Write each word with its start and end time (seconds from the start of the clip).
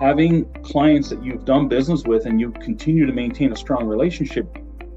having 0.00 0.50
clients 0.62 1.10
that 1.10 1.22
you've 1.22 1.44
done 1.44 1.68
business 1.68 2.04
with 2.04 2.24
and 2.24 2.40
you 2.40 2.50
continue 2.52 3.04
to 3.04 3.12
maintain 3.12 3.52
a 3.52 3.56
strong 3.56 3.86
relationship, 3.86 4.46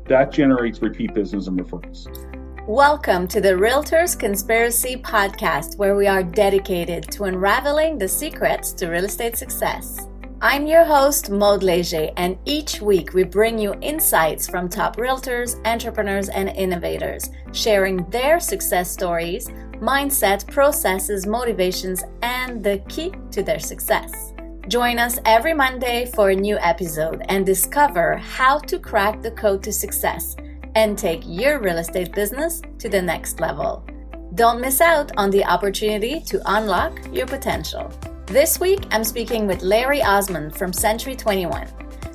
that 0.06 0.32
generates 0.32 0.82
repeat 0.82 1.14
business 1.14 1.48
and 1.48 1.60
referrals. 1.60 2.08
Welcome 2.70 3.28
to 3.28 3.42
the 3.42 3.50
Realtors 3.50 4.18
Conspiracy 4.18 4.96
Podcast, 4.96 5.78
where 5.78 5.98
we 5.98 6.08
are 6.08 6.24
dedicated 6.24 7.12
to 7.12 7.26
unraveling 7.26 7.98
the 7.98 8.08
secrets 8.08 8.72
to 8.74 8.88
real 8.88 9.04
estate 9.04 9.36
success. 9.36 10.08
I'm 10.40 10.68
your 10.68 10.86
host, 10.86 11.30
Maude 11.30 11.64
Leger, 11.64 12.10
and 12.16 12.38
each 12.46 12.80
week 12.80 13.14
we 13.14 13.26
bring 13.26 13.60
you 13.60 13.76
insights 13.82 14.48
from 14.48 14.70
top 14.70 14.96
realtors, 14.96 15.60
entrepreneurs, 15.68 16.30
and 16.30 16.48
innovators, 16.48 17.30
sharing 17.52 18.10
their 18.10 18.40
success 18.40 18.90
stories, 18.90 19.50
mindset, 19.82 20.50
processes, 20.50 21.28
motivations, 21.28 22.06
and 22.22 22.64
the 22.64 22.78
key 22.88 23.12
to 23.32 23.44
their 23.44 23.60
success. 23.60 24.33
Join 24.70 24.98
us 24.98 25.20
every 25.26 25.54
Monday 25.54 26.10
for 26.16 26.30
a 26.30 26.36
new 26.36 26.58
episode 26.58 27.22
and 27.28 27.46
discover 27.46 28.16
how 28.16 28.60
to 28.60 28.80
crack 28.80 29.22
the 29.22 29.32
code 29.32 29.62
to 29.64 29.74
success 29.74 30.38
and 30.76 30.98
take 30.98 31.22
your 31.26 31.60
real 31.60 31.80
estate 31.80 32.14
business 32.14 32.62
to 32.80 32.88
the 32.88 33.02
next 33.02 33.42
level. 33.42 33.86
Don't 34.36 34.62
miss 34.62 34.80
out 34.80 35.12
on 35.18 35.30
the 35.32 35.44
opportunity 35.44 36.22
to 36.22 36.42
unlock 36.46 36.98
your 37.12 37.28
potential. 37.28 37.92
This 38.26 38.58
week, 38.58 38.86
I'm 38.92 39.04
speaking 39.04 39.48
with 39.48 39.64
Larry 39.64 40.02
Osmond 40.02 40.56
from 40.56 40.72
Century 40.72 41.18
21. 41.18 41.68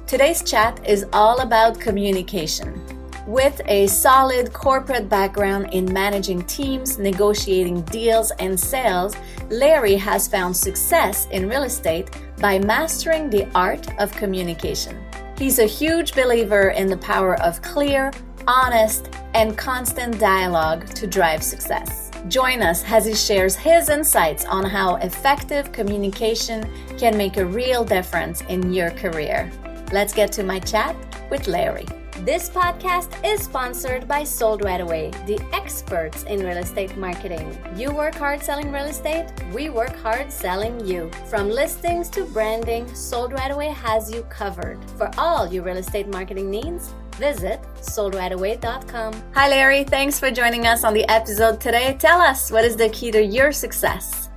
Today's 0.06 0.42
chat 0.42 0.80
is 0.88 1.04
all 1.12 1.40
about 1.40 1.78
communication. 1.78 2.97
With 3.28 3.60
a 3.66 3.86
solid 3.88 4.54
corporate 4.54 5.10
background 5.10 5.74
in 5.74 5.92
managing 5.92 6.44
teams, 6.44 6.98
negotiating 6.98 7.82
deals, 7.82 8.30
and 8.38 8.58
sales, 8.58 9.14
Larry 9.50 9.96
has 9.96 10.26
found 10.26 10.56
success 10.56 11.26
in 11.30 11.46
real 11.46 11.64
estate 11.64 12.08
by 12.38 12.58
mastering 12.58 13.28
the 13.28 13.46
art 13.54 13.86
of 14.00 14.10
communication. 14.12 14.98
He's 15.36 15.58
a 15.58 15.66
huge 15.66 16.14
believer 16.14 16.70
in 16.70 16.86
the 16.86 16.96
power 16.96 17.38
of 17.42 17.60
clear, 17.60 18.12
honest, 18.46 19.10
and 19.34 19.58
constant 19.58 20.18
dialogue 20.18 20.86
to 20.94 21.06
drive 21.06 21.42
success. 21.42 22.10
Join 22.28 22.62
us 22.62 22.82
as 22.86 23.04
he 23.04 23.14
shares 23.14 23.54
his 23.54 23.90
insights 23.90 24.46
on 24.46 24.64
how 24.64 24.94
effective 24.96 25.70
communication 25.70 26.66
can 26.96 27.14
make 27.14 27.36
a 27.36 27.44
real 27.44 27.84
difference 27.84 28.40
in 28.48 28.72
your 28.72 28.90
career. 28.92 29.52
Let's 29.92 30.14
get 30.14 30.32
to 30.32 30.42
my 30.42 30.60
chat 30.60 30.96
with 31.30 31.46
Larry. 31.46 31.84
This 32.28 32.50
podcast 32.50 33.24
is 33.24 33.40
sponsored 33.40 34.06
by 34.06 34.22
Sold 34.22 34.62
Right 34.62 34.82
Away, 34.82 35.12
the 35.26 35.40
experts 35.54 36.24
in 36.24 36.40
real 36.40 36.58
estate 36.58 36.94
marketing. 36.98 37.58
You 37.74 37.90
work 37.90 38.16
hard 38.16 38.42
selling 38.42 38.70
real 38.70 38.84
estate, 38.84 39.32
we 39.50 39.70
work 39.70 39.96
hard 39.96 40.30
selling 40.30 40.86
you. 40.86 41.10
From 41.30 41.48
listings 41.48 42.10
to 42.10 42.26
branding, 42.26 42.86
Sold 42.94 43.32
Right 43.32 43.50
Away 43.50 43.68
has 43.68 44.12
you 44.12 44.24
covered. 44.24 44.78
For 44.98 45.10
all 45.16 45.50
your 45.50 45.62
real 45.62 45.78
estate 45.78 46.06
marketing 46.08 46.50
needs, 46.50 46.92
visit 47.12 47.62
soldrightaway.com. 47.80 49.22
Hi, 49.32 49.48
Larry. 49.48 49.84
Thanks 49.84 50.20
for 50.20 50.30
joining 50.30 50.66
us 50.66 50.84
on 50.84 50.92
the 50.92 51.08
episode 51.08 51.62
today. 51.62 51.96
Tell 51.98 52.20
us 52.20 52.50
what 52.50 52.62
is 52.62 52.76
the 52.76 52.90
key 52.90 53.10
to 53.10 53.24
your 53.24 53.52
success? 53.52 54.28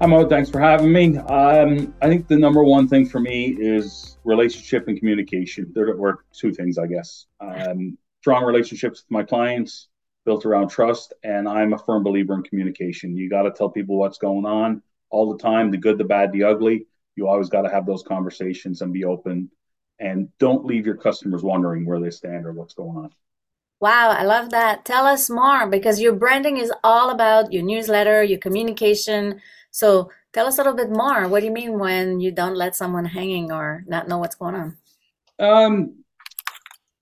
Hi, 0.00 0.06
Mo. 0.06 0.28
Thanks 0.28 0.48
for 0.48 0.60
having 0.60 0.92
me. 0.92 1.18
Um, 1.18 1.92
I 2.00 2.06
think 2.06 2.28
the 2.28 2.36
number 2.36 2.62
one 2.62 2.86
thing 2.86 3.04
for 3.04 3.18
me 3.18 3.46
is 3.58 4.13
relationship 4.24 4.88
and 4.88 4.98
communication. 4.98 5.70
There 5.74 5.96
were 5.96 6.24
two 6.32 6.52
things, 6.52 6.78
I 6.78 6.86
guess. 6.86 7.26
Um, 7.40 7.98
strong 8.20 8.44
relationships 8.44 9.04
with 9.04 9.10
my 9.10 9.22
clients, 9.22 9.88
built 10.24 10.46
around 10.46 10.68
trust, 10.68 11.12
and 11.22 11.48
I'm 11.48 11.72
a 11.74 11.78
firm 11.78 12.02
believer 12.02 12.34
in 12.34 12.42
communication. 12.42 13.16
You 13.16 13.28
got 13.28 13.42
to 13.42 13.50
tell 13.50 13.68
people 13.68 13.98
what's 13.98 14.18
going 14.18 14.46
on 14.46 14.82
all 15.10 15.32
the 15.32 15.42
time 15.42 15.70
the 15.70 15.76
good, 15.76 15.98
the 15.98 16.04
bad, 16.04 16.32
the 16.32 16.44
ugly. 16.44 16.86
You 17.16 17.28
always 17.28 17.48
got 17.48 17.62
to 17.62 17.70
have 17.70 17.86
those 17.86 18.02
conversations 18.02 18.80
and 18.80 18.92
be 18.92 19.04
open 19.04 19.50
and 20.00 20.28
don't 20.38 20.64
leave 20.64 20.86
your 20.86 20.96
customers 20.96 21.42
wondering 21.42 21.86
where 21.86 22.00
they 22.00 22.10
stand 22.10 22.46
or 22.46 22.52
what's 22.52 22.74
going 22.74 22.96
on. 22.96 23.10
Wow, 23.80 24.10
I 24.10 24.24
love 24.24 24.50
that. 24.50 24.84
Tell 24.84 25.04
us 25.04 25.28
more 25.28 25.66
because 25.66 26.00
your 26.00 26.14
branding 26.14 26.56
is 26.56 26.72
all 26.82 27.10
about 27.10 27.52
your 27.52 27.62
newsletter, 27.62 28.22
your 28.22 28.38
communication. 28.38 29.40
So 29.70 30.10
tell 30.34 30.46
us 30.46 30.58
a 30.58 30.62
little 30.62 30.76
bit 30.76 30.90
more. 30.90 31.28
What 31.28 31.40
do 31.40 31.46
you 31.46 31.52
mean 31.52 31.78
when 31.78 32.20
you 32.20 32.32
don't 32.32 32.56
let 32.56 32.76
someone 32.76 33.04
hanging 33.04 33.50
or 33.52 33.84
not 33.86 34.08
know 34.08 34.18
what's 34.18 34.34
going 34.34 34.56
on? 34.56 34.76
Um, 35.38 36.04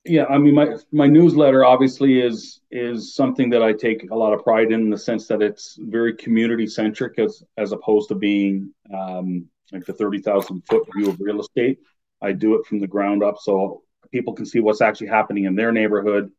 yeah, 0.04 0.26
I 0.26 0.38
mean, 0.38 0.54
my 0.54 0.76
my 0.92 1.06
newsletter 1.06 1.64
obviously 1.64 2.20
is 2.20 2.60
is 2.70 3.14
something 3.14 3.50
that 3.50 3.62
I 3.62 3.72
take 3.72 4.10
a 4.10 4.14
lot 4.14 4.32
of 4.32 4.44
pride 4.44 4.72
in, 4.72 4.80
in 4.82 4.90
the 4.90 4.98
sense 4.98 5.26
that 5.28 5.42
it's 5.42 5.78
very 5.80 6.14
community 6.14 6.66
centric, 6.66 7.18
as 7.18 7.42
as 7.56 7.72
opposed 7.72 8.08
to 8.08 8.14
being 8.14 8.72
um, 8.94 9.48
like 9.72 9.86
the 9.86 9.92
thirty 9.92 10.18
thousand 10.18 10.62
foot 10.68 10.86
view 10.94 11.08
of 11.08 11.20
real 11.20 11.40
estate. 11.40 11.78
I 12.20 12.32
do 12.32 12.54
it 12.54 12.66
from 12.66 12.78
the 12.78 12.86
ground 12.86 13.22
up 13.22 13.36
so 13.40 13.82
people 14.12 14.32
can 14.32 14.46
see 14.46 14.60
what's 14.60 14.80
actually 14.80 15.08
happening 15.08 15.44
in 15.44 15.56
their 15.56 15.72
neighborhood. 15.72 16.30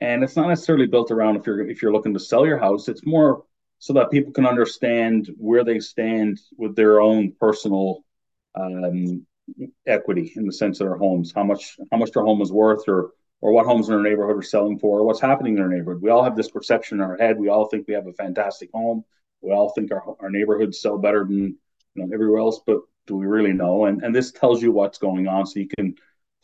And 0.00 0.22
it's 0.22 0.36
not 0.36 0.48
necessarily 0.48 0.86
built 0.86 1.10
around 1.10 1.36
if 1.36 1.46
you're 1.46 1.68
if 1.68 1.82
you're 1.82 1.92
looking 1.92 2.14
to 2.14 2.20
sell 2.20 2.46
your 2.46 2.58
house. 2.58 2.88
It's 2.88 3.04
more 3.04 3.42
so 3.78 3.92
that 3.92 4.10
people 4.10 4.32
can 4.32 4.46
understand 4.46 5.30
where 5.36 5.64
they 5.64 5.78
stand 5.78 6.40
with 6.56 6.74
their 6.74 7.00
own 7.00 7.32
personal 7.38 8.04
um, 8.54 9.24
equity 9.86 10.32
in 10.36 10.46
the 10.46 10.52
sense 10.52 10.80
of 10.80 10.86
their 10.86 10.96
homes, 10.96 11.32
how 11.34 11.44
much 11.44 11.78
how 11.90 11.98
much 11.98 12.12
their 12.12 12.24
home 12.24 12.42
is 12.42 12.52
worth, 12.52 12.88
or 12.88 13.10
or 13.40 13.52
what 13.52 13.66
homes 13.66 13.88
in 13.88 13.94
their 13.94 14.02
neighborhood 14.02 14.36
are 14.36 14.42
selling 14.42 14.78
for, 14.78 14.98
or 14.98 15.04
what's 15.04 15.20
happening 15.20 15.54
in 15.54 15.60
their 15.60 15.68
neighborhood. 15.68 16.02
We 16.02 16.10
all 16.10 16.24
have 16.24 16.36
this 16.36 16.50
perception 16.50 16.98
in 16.98 17.04
our 17.04 17.16
head. 17.16 17.38
We 17.38 17.48
all 17.48 17.66
think 17.66 17.86
we 17.86 17.94
have 17.94 18.06
a 18.06 18.12
fantastic 18.12 18.70
home. 18.72 19.04
We 19.40 19.52
all 19.52 19.70
think 19.70 19.92
our 19.92 20.02
our 20.20 20.30
neighborhoods 20.30 20.80
sell 20.80 20.98
better 20.98 21.24
than 21.24 21.56
you 21.94 22.06
know 22.06 22.10
everywhere 22.12 22.40
else, 22.40 22.60
but 22.66 22.80
do 23.06 23.16
we 23.16 23.26
really 23.26 23.52
know? 23.52 23.86
And 23.86 24.02
and 24.02 24.14
this 24.14 24.32
tells 24.32 24.60
you 24.62 24.72
what's 24.72 24.98
going 24.98 25.28
on, 25.28 25.46
so 25.46 25.60
you 25.60 25.68
can 25.78 25.94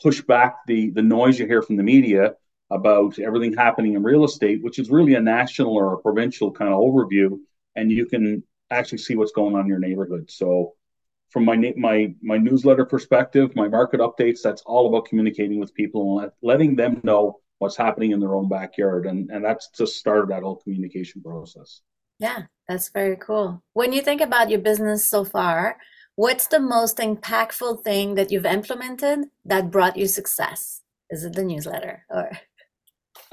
push 0.01 0.21
back 0.23 0.59
the 0.67 0.91
the 0.91 1.03
noise 1.03 1.39
you 1.39 1.47
hear 1.47 1.63
from 1.63 1.77
the 1.77 1.83
media 1.83 2.35
about 2.75 3.19
everything 3.19 3.55
happening 3.55 3.95
in 3.95 4.03
real 4.03 4.25
estate, 4.25 4.63
which 4.63 4.79
is 4.79 4.91
really 4.91 5.15
a 5.15 5.21
national 5.21 5.75
or 5.75 5.95
a 5.95 5.99
provincial 5.99 6.51
kind 6.51 6.73
of 6.73 6.81
overview, 6.81 7.39
and 7.77 7.91
you 7.91 8.07
can 8.07 8.43
actually 8.71 8.99
see 8.99 9.17
what's 9.17 9.33
going 9.33 9.55
on 9.55 9.63
in 9.63 9.67
your 9.67 9.79
neighborhood. 9.79 10.31
So 10.31 10.75
from 11.31 11.45
my 11.45 11.57
my 11.77 12.15
my 12.23 12.39
newsletter 12.39 12.85
perspective, 12.85 13.55
my 13.55 13.69
market 13.69 14.01
updates, 14.01 14.43
that's 14.43 14.63
all 14.63 14.89
about 14.89 15.07
communicating 15.07 15.61
with 15.61 15.75
people 15.75 16.21
and 16.21 16.31
letting 16.43 16.77
them 16.77 17.01
know 17.03 17.41
what's 17.59 17.77
happening 17.77 18.11
in 18.13 18.21
their 18.21 18.35
own 18.35 18.49
backyard, 18.49 19.07
and 19.07 19.31
and 19.31 19.45
that's 19.45 19.69
just 19.77 19.97
started 19.97 20.31
that 20.31 20.43
whole 20.43 20.57
communication 20.57 21.23
process. 21.23 21.81
Yeah, 22.19 22.43
that's 22.69 22.91
very 22.91 23.17
cool. 23.17 23.63
When 23.73 23.93
you 23.93 24.01
think 24.01 24.21
about 24.21 24.49
your 24.51 24.61
business 24.61 25.05
so 25.05 25.25
far, 25.25 25.77
What's 26.17 26.47
the 26.47 26.61
most 26.61 26.99
impactful 26.99 27.83
thing 27.83 28.15
that 28.15 28.31
you've 28.31 28.47
implemented 28.47 29.25
that 29.47 29.73
brought 29.73 29.97
you 29.97 30.07
success? 30.07 30.81
Is 31.11 31.25
it 31.25 31.33
the 31.33 31.43
newsletter 31.43 32.05
or? 32.09 32.31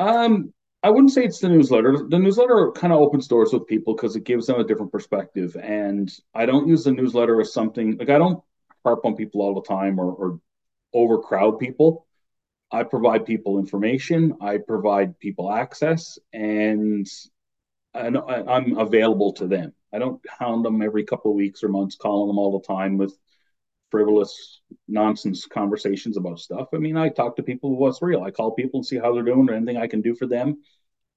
Um, 0.02 0.54
I 0.84 0.90
wouldn't 0.90 1.12
say 1.12 1.24
it's 1.24 1.40
the 1.40 1.50
newsletter. 1.50 2.08
The 2.10 2.18
newsletter 2.18 2.72
kind 2.72 2.92
of 2.92 3.00
opens 3.00 3.28
doors 3.28 3.54
with 3.54 3.68
people 3.68 3.96
because 3.96 4.16
it 4.16 4.24
gives 4.24 4.48
them 4.48 4.60
a 4.60 4.64
different 4.64 4.92
perspective. 4.92 5.56
And 5.56 6.12
I 6.34 6.48
don't 6.48 6.68
use 6.68 6.84
the 6.84 6.92
newsletter 6.92 7.40
as 7.40 7.54
something 7.54 7.98
like 7.98 8.10
I 8.10 8.18
don't 8.18 8.44
harp 8.84 9.06
on 9.06 9.16
people 9.16 9.42
all 9.42 9.54
the 9.54 9.68
time 9.68 10.00
or, 10.00 10.12
or 10.12 10.40
overcrowd 10.94 11.60
people. 11.60 12.08
I 12.72 12.84
provide 12.84 13.28
people 13.28 13.60
information. 13.60 14.38
I 14.42 14.58
provide 14.58 15.20
people 15.20 15.52
access, 15.52 16.18
and, 16.34 17.06
and 17.94 18.18
I'm 18.18 18.78
available 18.78 19.34
to 19.34 19.48
them. 19.48 19.74
I 19.94 20.00
don't 20.00 20.22
hound 20.40 20.64
them 20.64 20.82
every 20.82 21.04
couple 21.04 21.32
of 21.32 21.36
weeks 21.36 21.64
or 21.64 21.68
months, 21.68 21.98
calling 21.98 22.28
them 22.28 22.40
all 22.40 22.58
the 22.58 22.66
time 22.66 22.98
with 22.98 23.14
frivolous 23.92 24.62
nonsense 24.88 25.46
conversations 25.46 26.18
about 26.18 26.40
stuff. 26.40 26.70
I 26.74 26.78
mean, 26.78 26.98
I 26.98 27.10
talk 27.10 27.36
to 27.36 27.44
people 27.44 27.76
what's 27.76 28.02
real. 28.02 28.24
I 28.24 28.32
call 28.32 28.52
people 28.52 28.80
and 28.80 28.86
see 28.86 28.98
how 28.98 29.14
they're 29.14 29.24
doing 29.24 29.50
or 29.50 29.54
anything 29.54 29.78
I 29.78 29.88
can 29.88 30.02
do 30.02 30.16
for 30.16 30.26
them. 30.26 30.62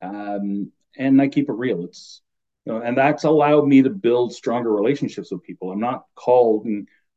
Um, 0.03 0.73
and 0.99 1.21
I 1.23 1.29
keep 1.29 1.49
it 1.49 1.55
real. 1.55 1.85
It's 1.85 2.21
you 2.67 2.73
know, 2.73 2.81
and 2.81 2.97
that's 2.97 3.25
allowed 3.25 3.67
me 3.67 3.83
to 3.83 3.91
build 3.91 4.35
stronger 4.35 4.73
relationships 4.73 5.31
with 5.31 5.43
people. 5.43 5.71
I'm 5.71 5.81
not 5.81 6.05
called 6.15 6.67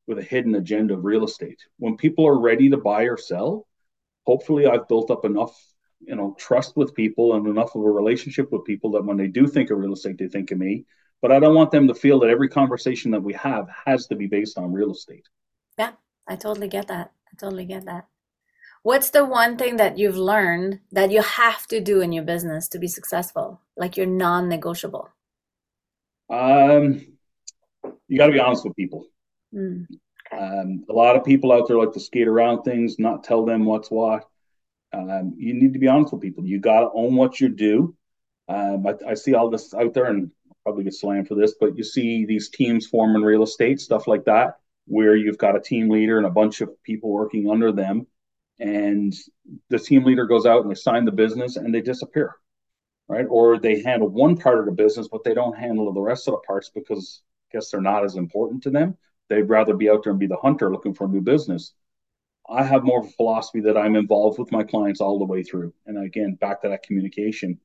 with 0.05 0.19
a 0.19 0.23
hidden 0.23 0.55
agenda 0.55 0.93
of 0.93 1.05
real 1.05 1.25
estate. 1.25 1.59
When 1.79 1.97
people 1.97 2.27
are 2.27 2.39
ready 2.39 2.69
to 2.69 2.77
buy 2.77 3.03
or 3.03 3.17
sell, 3.17 3.65
hopefully 4.25 4.67
I've 4.67 4.87
built 4.87 5.09
up 5.09 5.25
enough, 5.25 5.57
you 6.01 6.15
know, 6.15 6.35
trust 6.37 6.75
with 6.75 6.95
people 6.95 7.35
and 7.35 7.47
enough 7.47 7.75
of 7.75 7.81
a 7.81 7.89
relationship 7.89 8.51
with 8.51 8.65
people 8.65 8.91
that 8.91 9.05
when 9.05 9.17
they 9.17 9.27
do 9.27 9.47
think 9.47 9.69
of 9.69 9.79
real 9.79 9.93
estate, 9.93 10.17
they 10.17 10.27
think 10.27 10.51
of 10.51 10.57
me 10.57 10.85
but 11.21 11.31
I 11.31 11.39
don't 11.39 11.55
want 11.55 11.71
them 11.71 11.87
to 11.87 11.95
feel 11.95 12.19
that 12.19 12.29
every 12.29 12.49
conversation 12.49 13.11
that 13.11 13.23
we 13.23 13.33
have 13.33 13.67
has 13.85 14.07
to 14.07 14.15
be 14.15 14.27
based 14.27 14.57
on 14.57 14.73
real 14.73 14.91
estate. 14.91 15.27
I 16.27 16.35
totally 16.35 16.67
get 16.67 16.87
that. 16.87 17.11
I 17.31 17.35
totally 17.37 17.65
get 17.65 17.85
that. 17.85 18.07
What's 18.83 19.09
the 19.09 19.25
one 19.25 19.57
thing 19.57 19.77
that 19.77 19.97
you've 19.97 20.17
learned 20.17 20.79
that 20.91 21.11
you 21.11 21.21
have 21.21 21.67
to 21.67 21.81
do 21.81 22.01
in 22.01 22.11
your 22.11 22.23
business 22.23 22.67
to 22.69 22.79
be 22.79 22.87
successful? 22.87 23.61
Like 23.75 23.97
you're 23.97 24.05
non-negotiable. 24.05 25.09
Um, 26.29 27.05
you 28.07 28.17
got 28.17 28.27
to 28.27 28.33
be 28.33 28.39
honest 28.39 28.65
with 28.65 28.75
people. 28.75 29.07
Mm, 29.53 29.87
okay. 30.33 30.43
um, 30.43 30.85
a 30.89 30.93
lot 30.93 31.15
of 31.15 31.23
people 31.23 31.51
out 31.51 31.67
there 31.67 31.77
like 31.77 31.93
to 31.93 31.99
skate 31.99 32.27
around 32.27 32.63
things, 32.63 32.99
not 32.99 33.23
tell 33.23 33.45
them 33.45 33.65
what's 33.65 33.89
what. 33.89 34.27
Um, 34.93 35.35
you 35.37 35.53
need 35.53 35.73
to 35.73 35.79
be 35.79 35.87
honest 35.87 36.13
with 36.13 36.21
people. 36.21 36.45
You 36.45 36.59
got 36.59 36.81
to 36.81 36.89
own 36.93 37.15
what 37.15 37.39
you 37.39 37.49
do. 37.49 37.95
Um, 38.47 38.87
I, 38.87 39.11
I, 39.11 39.13
see 39.13 39.33
all 39.33 39.49
this 39.49 39.73
out 39.73 39.93
there, 39.93 40.05
and 40.05 40.31
probably 40.63 40.85
get 40.85 40.93
slammed 40.93 41.27
for 41.27 41.35
this, 41.35 41.55
but 41.59 41.77
you 41.77 41.83
see 41.83 42.25
these 42.25 42.49
teams 42.49 42.87
form 42.87 43.15
in 43.15 43.21
real 43.21 43.43
estate, 43.43 43.81
stuff 43.81 44.07
like 44.07 44.23
that. 44.25 44.59
Where 44.87 45.15
you've 45.15 45.37
got 45.37 45.55
a 45.55 45.61
team 45.61 45.89
leader 45.89 46.17
and 46.17 46.25
a 46.25 46.31
bunch 46.31 46.61
of 46.61 46.81
people 46.83 47.11
working 47.11 47.49
under 47.49 47.71
them, 47.71 48.07
and 48.59 49.13
the 49.69 49.79
team 49.79 50.03
leader 50.03 50.25
goes 50.25 50.45
out 50.45 50.61
and 50.61 50.71
they 50.71 50.75
sign 50.75 51.05
the 51.05 51.11
business 51.11 51.57
and 51.57 51.73
they 51.73 51.81
disappear, 51.81 52.35
right? 53.07 53.25
Or 53.29 53.59
they 53.59 53.81
handle 53.83 54.07
one 54.07 54.37
part 54.37 54.59
of 54.59 54.65
the 54.65 54.71
business, 54.71 55.07
but 55.07 55.23
they 55.23 55.33
don't 55.33 55.57
handle 55.57 55.93
the 55.93 56.01
rest 56.01 56.27
of 56.27 56.33
the 56.33 56.47
parts 56.47 56.71
because 56.73 57.21
I 57.51 57.57
guess 57.57 57.69
they're 57.69 57.81
not 57.81 58.03
as 58.03 58.15
important 58.15 58.63
to 58.63 58.71
them. 58.71 58.97
They'd 59.29 59.43
rather 59.43 59.75
be 59.75 59.89
out 59.89 60.03
there 60.03 60.11
and 60.11 60.19
be 60.19 60.27
the 60.27 60.37
hunter 60.37 60.71
looking 60.71 60.93
for 60.93 61.05
a 61.05 61.09
new 61.09 61.21
business. 61.21 61.73
I 62.49 62.63
have 62.63 62.83
more 62.83 63.01
of 63.01 63.07
a 63.07 63.11
philosophy 63.11 63.59
that 63.61 63.77
I'm 63.77 63.95
involved 63.95 64.39
with 64.39 64.51
my 64.51 64.63
clients 64.63 65.01
all 65.01 65.19
the 65.19 65.25
way 65.25 65.43
through. 65.43 65.73
And 65.85 66.03
again, 66.03 66.35
back 66.35 66.61
to 66.61 66.69
that 66.69 66.83
communication. 66.83 67.59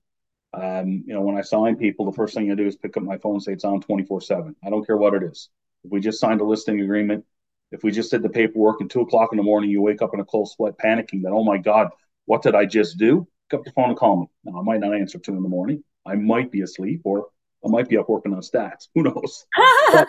Um, 0.54 1.04
you 1.06 1.14
know, 1.14 1.22
when 1.22 1.36
I 1.36 1.42
sign 1.42 1.76
people, 1.76 2.04
the 2.04 2.16
first 2.16 2.34
thing 2.34 2.50
I 2.50 2.56
do 2.56 2.66
is 2.66 2.76
pick 2.76 2.96
up 2.96 3.02
my 3.04 3.16
phone 3.16 3.34
and 3.34 3.42
say 3.42 3.52
it's 3.52 3.64
on 3.64 3.80
24 3.80 4.20
7. 4.20 4.56
I 4.64 4.70
don't 4.70 4.84
care 4.84 4.96
what 4.96 5.14
it 5.14 5.22
is. 5.22 5.48
If 5.84 5.90
we 5.90 6.00
just 6.00 6.20
signed 6.20 6.40
a 6.40 6.44
listing 6.44 6.80
agreement, 6.80 7.24
if 7.70 7.82
we 7.82 7.90
just 7.90 8.10
did 8.10 8.22
the 8.22 8.28
paperwork 8.28 8.80
and 8.80 8.90
two 8.90 9.00
o'clock 9.00 9.30
in 9.32 9.38
the 9.38 9.42
morning, 9.42 9.70
you 9.70 9.80
wake 9.80 10.02
up 10.02 10.14
in 10.14 10.20
a 10.20 10.24
cold 10.24 10.50
sweat 10.50 10.74
panicking 10.78 11.22
that, 11.22 11.32
oh 11.32 11.42
my 11.42 11.58
God, 11.58 11.88
what 12.26 12.42
did 12.42 12.54
I 12.54 12.66
just 12.66 12.98
do? 12.98 13.26
Pick 13.50 13.60
up 13.60 13.64
the 13.64 13.72
phone 13.72 13.90
and 13.90 13.98
call 13.98 14.20
me. 14.20 14.26
Now, 14.44 14.60
I 14.60 14.62
might 14.62 14.80
not 14.80 14.94
answer 14.94 15.18
two 15.18 15.36
in 15.36 15.42
the 15.42 15.48
morning. 15.48 15.82
I 16.06 16.14
might 16.14 16.50
be 16.50 16.60
asleep 16.60 17.00
or 17.04 17.26
I 17.64 17.68
might 17.68 17.88
be 17.88 17.96
up 17.96 18.08
working 18.08 18.34
on 18.34 18.40
stats. 18.40 18.88
Who 18.94 19.02
knows? 19.02 19.46
but, 19.92 20.08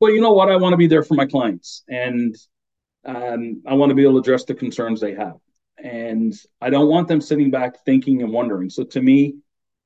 but 0.00 0.06
you 0.08 0.20
know 0.20 0.32
what? 0.32 0.50
I 0.50 0.56
want 0.56 0.72
to 0.72 0.76
be 0.78 0.86
there 0.86 1.02
for 1.02 1.14
my 1.14 1.26
clients. 1.26 1.82
And 1.88 2.36
um, 3.04 3.62
I 3.66 3.74
want 3.74 3.90
to 3.90 3.94
be 3.94 4.02
able 4.02 4.14
to 4.14 4.18
address 4.20 4.44
the 4.44 4.54
concerns 4.54 5.00
they 5.00 5.14
have. 5.14 5.36
And 5.82 6.32
I 6.60 6.70
don't 6.70 6.88
want 6.88 7.08
them 7.08 7.20
sitting 7.20 7.50
back 7.50 7.84
thinking 7.84 8.22
and 8.22 8.32
wondering. 8.32 8.70
So 8.70 8.84
to 8.84 9.02
me, 9.02 9.36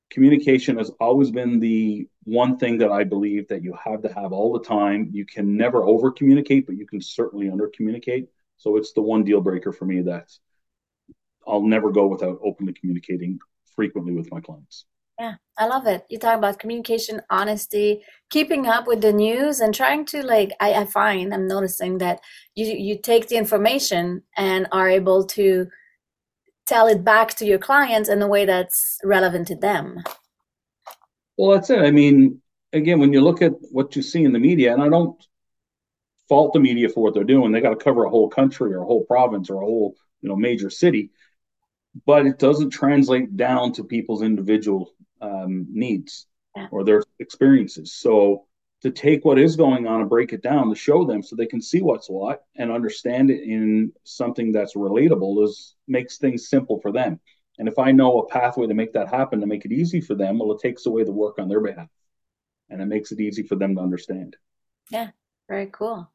communication 0.09 0.77
has 0.77 0.91
always 0.99 1.31
been 1.31 1.59
the 1.59 2.07
one 2.23 2.57
thing 2.57 2.77
that 2.79 2.91
I 2.91 3.03
believe 3.03 3.47
that 3.47 3.63
you 3.63 3.73
have 3.83 4.01
to 4.01 4.13
have 4.13 4.31
all 4.31 4.53
the 4.53 4.63
time. 4.63 5.09
You 5.11 5.25
can 5.25 5.55
never 5.55 5.83
over 5.83 6.11
communicate, 6.11 6.65
but 6.65 6.77
you 6.77 6.85
can 6.85 7.01
certainly 7.01 7.49
under 7.49 7.67
communicate. 7.75 8.29
So 8.57 8.77
it's 8.77 8.93
the 8.93 9.01
one 9.01 9.23
deal 9.23 9.41
breaker 9.41 9.71
for 9.71 9.85
me 9.85 10.01
that 10.01 10.29
I'll 11.47 11.61
never 11.61 11.91
go 11.91 12.07
without 12.07 12.39
openly 12.43 12.73
communicating 12.73 13.39
frequently 13.75 14.13
with 14.13 14.31
my 14.31 14.41
clients. 14.41 14.85
Yeah, 15.19 15.35
I 15.57 15.65
love 15.67 15.85
it. 15.85 16.05
You 16.09 16.17
talk 16.17 16.37
about 16.37 16.59
communication, 16.59 17.21
honesty, 17.29 18.03
keeping 18.29 18.67
up 18.67 18.87
with 18.87 19.01
the 19.01 19.11
news, 19.11 19.59
and 19.59 19.75
trying 19.75 20.05
to 20.07 20.25
like. 20.25 20.53
I, 20.61 20.73
I 20.73 20.85
find 20.85 21.33
I'm 21.33 21.45
noticing 21.45 21.97
that 21.97 22.21
you 22.55 22.65
you 22.67 22.97
take 23.01 23.27
the 23.27 23.35
information 23.35 24.23
and 24.37 24.67
are 24.71 24.89
able 24.89 25.25
to 25.25 25.67
tell 26.69 26.87
it 26.87 27.03
back 27.03 27.33
to 27.35 27.45
your 27.45 27.57
clients 27.57 28.09
in 28.09 28.21
a 28.21 28.27
way 28.27 28.45
that's 28.45 28.99
relevant 29.03 29.47
to 29.47 29.55
them. 29.55 30.03
Well, 31.37 31.51
that's 31.51 31.69
it. 31.71 31.79
I 31.79 31.91
mean, 31.91 32.41
again, 32.73 32.99
when 32.99 33.11
you 33.11 33.21
look 33.21 33.41
at 33.41 33.53
what 33.71 33.95
you 33.95 34.01
see 34.01 34.23
in 34.23 34.33
the 34.33 34.39
media, 34.39 34.73
and 34.73 34.81
I 34.81 34.89
don't 34.89 35.21
fault 36.27 36.53
the 36.53 36.59
media 36.59 36.89
for 36.89 37.01
what 37.03 37.13
they're 37.13 37.23
doing, 37.23 37.51
they 37.51 37.61
got 37.61 37.71
to 37.71 37.83
cover 37.83 38.05
a 38.05 38.09
whole 38.09 38.29
country 38.29 38.73
or 38.73 38.83
a 38.83 38.85
whole 38.85 39.03
province 39.05 39.49
or 39.49 39.61
a 39.61 39.65
whole 39.65 39.95
you 40.21 40.29
know 40.29 40.35
major 40.35 40.69
city, 40.69 41.11
but 42.05 42.25
it 42.25 42.37
doesn't 42.37 42.69
translate 42.69 43.35
down 43.35 43.73
to 43.73 43.83
people's 43.83 44.21
individual 44.21 44.93
um, 45.21 45.65
needs 45.71 46.27
yeah. 46.55 46.67
or 46.71 46.83
their 46.83 47.03
experiences. 47.19 47.93
So 47.93 48.45
to 48.81 48.91
take 48.91 49.25
what 49.25 49.39
is 49.39 49.55
going 49.55 49.87
on 49.87 50.01
and 50.01 50.09
break 50.09 50.31
it 50.31 50.41
down 50.41 50.69
to 50.69 50.75
show 50.75 51.03
them 51.03 51.21
so 51.21 51.35
they 51.35 51.45
can 51.45 51.61
see 51.61 51.81
what's 51.81 52.09
what 52.09 52.45
and 52.55 52.71
understand 52.71 53.29
it 53.29 53.43
in 53.43 53.91
something 54.03 54.51
that's 54.51 54.75
relatable 54.75 55.43
is 55.43 55.75
makes 55.87 56.17
things 56.17 56.49
simple 56.49 56.79
for 56.79 56.91
them. 56.91 57.19
And 57.57 57.67
if 57.67 57.77
I 57.77 57.91
know 57.91 58.19
a 58.19 58.27
pathway 58.27 58.67
to 58.67 58.73
make 58.73 58.93
that 58.93 59.09
happen 59.09 59.41
to 59.41 59.47
make 59.47 59.65
it 59.65 59.73
easy 59.73 59.99
for 59.99 60.15
them, 60.15 60.39
well, 60.39 60.53
it 60.53 60.61
takes 60.61 60.85
away 60.85 61.03
the 61.03 61.11
work 61.11 61.39
on 61.39 61.49
their 61.49 61.59
behalf 61.59 61.89
and 62.69 62.81
it 62.81 62.85
makes 62.85 63.11
it 63.11 63.19
easy 63.19 63.43
for 63.43 63.55
them 63.55 63.75
to 63.75 63.81
understand. 63.81 64.37
Yeah, 64.89 65.09
very 65.49 65.67
cool. 65.67 66.09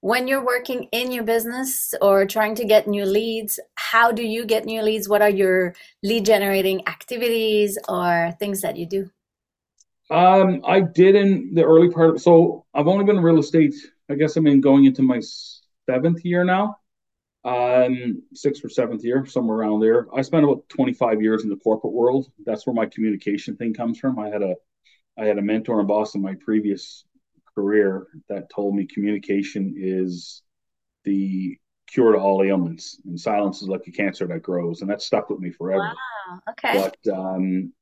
When 0.00 0.26
you're 0.26 0.44
working 0.44 0.88
in 0.92 1.12
your 1.12 1.24
business 1.24 1.94
or 2.00 2.24
trying 2.24 2.54
to 2.54 2.64
get 2.64 2.88
new 2.88 3.04
leads, 3.04 3.60
how 3.74 4.10
do 4.10 4.22
you 4.22 4.46
get 4.46 4.64
new 4.64 4.80
leads? 4.80 5.06
What 5.06 5.20
are 5.20 5.28
your 5.28 5.74
lead 6.02 6.24
generating 6.24 6.86
activities 6.88 7.78
or 7.88 8.34
things 8.38 8.62
that 8.62 8.78
you 8.78 8.86
do? 8.86 9.10
Um, 10.10 10.62
I 10.64 10.80
did 10.80 11.16
in 11.16 11.54
the 11.54 11.64
early 11.64 11.90
part. 11.90 12.16
Of, 12.16 12.22
so 12.22 12.64
I've 12.74 12.86
only 12.86 13.04
been 13.04 13.16
in 13.16 13.22
real 13.22 13.38
estate. 13.38 13.74
I 14.10 14.14
guess 14.14 14.36
I'm 14.36 14.46
in 14.46 14.60
going 14.60 14.84
into 14.84 15.02
my 15.02 15.20
seventh 15.88 16.24
year 16.24 16.44
now, 16.44 16.76
um, 17.44 18.22
sixth 18.32 18.64
or 18.64 18.68
seventh 18.68 19.04
year, 19.04 19.26
somewhere 19.26 19.58
around 19.58 19.80
there. 19.80 20.06
I 20.14 20.22
spent 20.22 20.44
about 20.44 20.68
25 20.68 21.22
years 21.22 21.42
in 21.42 21.50
the 21.50 21.56
corporate 21.56 21.92
world. 21.92 22.30
That's 22.44 22.66
where 22.66 22.74
my 22.74 22.86
communication 22.86 23.56
thing 23.56 23.74
comes 23.74 23.98
from. 23.98 24.18
I 24.18 24.28
had 24.28 24.42
a, 24.42 24.54
I 25.18 25.24
had 25.24 25.38
a 25.38 25.42
mentor 25.42 25.80
and 25.80 25.88
boss 25.88 26.14
in 26.14 26.22
my 26.22 26.34
previous 26.34 27.04
career 27.54 28.06
that 28.28 28.50
told 28.50 28.76
me 28.76 28.86
communication 28.86 29.74
is 29.76 30.42
the 31.04 31.56
cure 31.88 32.12
to 32.12 32.18
all 32.18 32.42
ailments, 32.42 33.00
and 33.04 33.18
silence 33.18 33.62
is 33.62 33.68
like 33.68 33.86
a 33.86 33.92
cancer 33.92 34.26
that 34.26 34.42
grows, 34.42 34.82
and 34.82 34.90
that 34.90 35.02
stuck 35.02 35.30
with 35.30 35.40
me 35.40 35.50
forever. 35.50 35.94
Wow. 36.28 36.40
Okay. 36.50 36.90
But 37.04 37.12
um, 37.12 37.72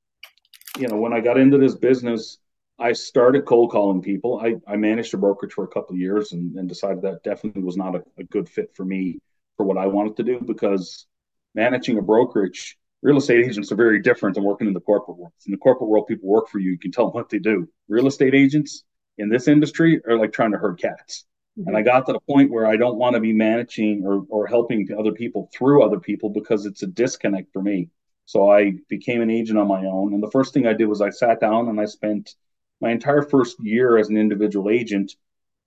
you 0.79 0.89
know, 0.89 0.97
when 0.97 1.13
I 1.13 1.21
got 1.21 1.39
into 1.39 1.59
this 1.59 1.75
business, 1.75 2.39
I 2.79 2.93
started 2.93 3.45
cold 3.45 3.71
calling 3.71 4.03
people. 4.03 4.41
I, 4.41 4.57
I 4.71 4.77
managed 4.77 5.15
a 5.15 5.17
brokerage 5.17 5.53
for 5.53 5.65
a 5.65 5.69
couple 5.69 5.95
of 5.95 6.01
years 6.01 6.33
and, 6.33 6.57
and 6.57 6.69
decided 6.69 7.03
that 7.03 7.23
definitely 7.23 7.63
was 7.63 7.77
not 7.77 7.95
a, 7.95 8.03
a 8.19 8.25
good 8.25 8.49
fit 8.49 8.75
for 8.75 8.85
me 8.85 9.21
for 9.57 9.65
what 9.65 9.79
I 9.79 9.87
wanted 9.87 10.17
to 10.17 10.25
do 10.25 10.41
because 10.41 11.07
managing 11.55 11.99
a 11.99 12.03
brokerage, 12.03 12.77
real 13.03 13.19
estate 13.19 13.45
agents 13.45 13.71
are 13.71 13.77
very 13.77 14.03
different 14.03 14.35
than 14.35 14.43
working 14.43 14.67
in 14.67 14.75
the 14.75 14.81
corporate 14.81 15.19
world. 15.19 15.33
In 15.47 15.53
the 15.53 15.59
corporate 15.59 15.89
world, 15.89 16.09
people 16.09 16.29
work 16.29 16.49
for 16.49 16.59
you. 16.59 16.73
You 16.73 16.79
can 16.79 16.91
tell 16.91 17.07
them 17.07 17.15
what 17.15 17.29
they 17.29 17.39
do. 17.39 17.69
Real 17.89 18.09
estate 18.09 18.35
agents 18.35 18.83
in 19.19 19.29
this 19.29 19.47
industry 19.47 20.01
are 20.09 20.19
like 20.19 20.33
trying 20.33 20.51
to 20.51 20.59
herd 20.59 20.81
cats. 20.81 21.25
Mm-hmm. 21.57 21.69
And 21.69 21.77
I 21.77 21.83
got 21.83 22.07
to 22.07 22.13
the 22.13 22.21
point 22.21 22.51
where 22.51 22.67
I 22.67 22.77
don't 22.77 22.97
want 22.97 23.15
to 23.15 23.21
be 23.21 23.33
managing 23.33 24.03
or, 24.05 24.25
or 24.29 24.47
helping 24.49 24.89
other 24.99 25.13
people 25.13 25.49
through 25.57 25.85
other 25.85 26.01
people 26.01 26.31
because 26.31 26.67
it's 26.67 26.83
a 26.83 26.89
disconnect 26.89 27.53
for 27.53 27.63
me. 27.63 27.89
So 28.27 28.51
I 28.51 28.75
became 28.89 29.21
an 29.21 29.31
agent 29.31 29.59
on 29.59 29.69
my 29.69 29.85
own. 29.85 30.15
And 30.15 30.23
the 30.23 30.31
first 30.31 30.55
thing 30.55 30.67
I 30.67 30.73
did 30.73 30.87
was 30.87 31.01
I 31.01 31.11
sat 31.11 31.41
down 31.41 31.69
and 31.69 31.81
I 31.81 31.85
spent 31.85 32.35
my 32.81 32.91
entire 32.91 33.23
first 33.23 33.57
year 33.61 33.99
as 33.99 34.09
an 34.09 34.17
individual 34.17 34.71
agent 34.71 35.13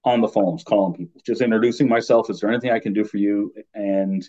on 0.03 0.21
the 0.21 0.27
phones 0.27 0.63
calling 0.63 0.93
people, 0.95 1.21
just 1.25 1.41
introducing 1.41 1.87
myself. 1.87 2.29
Is 2.29 2.39
there 2.39 2.49
anything 2.49 2.71
I 2.71 2.79
can 2.79 2.93
do 2.93 3.03
for 3.03 3.17
you? 3.17 3.53
And 3.73 4.27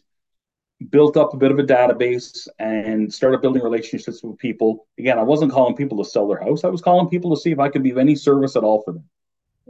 built 0.91 1.17
up 1.17 1.35
a 1.35 1.37
bit 1.37 1.51
of 1.51 1.59
a 1.59 1.65
database 1.65 2.47
and 2.59 3.13
started 3.13 3.41
building 3.41 3.63
relationships 3.63 4.23
with 4.23 4.39
people. 4.39 4.87
Again, 4.99 5.19
I 5.19 5.23
wasn't 5.23 5.53
calling 5.53 5.75
people 5.75 5.99
to 5.99 6.09
sell 6.09 6.29
their 6.29 6.41
house. 6.41 6.65
I 6.65 6.69
was 6.69 6.83
calling 6.83 7.09
people 7.09 7.35
to 7.35 7.41
see 7.41 7.51
if 7.51 7.59
I 7.59 7.69
could 7.69 7.83
be 7.83 7.91
of 7.91 7.99
any 7.99 8.15
service 8.15 8.57
at 8.57 8.63
all 8.63 8.83
for 8.83 8.93
them. 8.93 9.05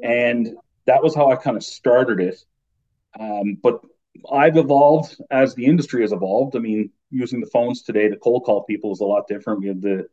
And 0.03 0.57
that 0.87 1.03
was 1.03 1.15
how 1.15 1.31
I 1.31 1.37
kind 1.37 1.57
of 1.57 1.65
started 1.65 2.21
it. 2.21 2.45
Um, 3.19 3.57
but 3.63 3.81
I've 4.31 4.57
evolved 4.57 5.17
as 5.31 5.55
the 5.55 5.65
industry 5.65 6.03
has 6.03 6.13
evolved. 6.13 6.57
I 6.57 6.59
mean, 6.59 6.91
using 7.11 7.41
the 7.41 7.47
phones 7.47 7.83
today 7.83 8.09
to 8.09 8.17
cold 8.17 8.45
call 8.45 8.65
people 8.65 8.93
is 8.93 9.01
a 9.01 9.05
lot 9.05 9.29
different. 9.29 9.61
We 9.61 9.69
have 9.69 9.81
the 9.81 10.09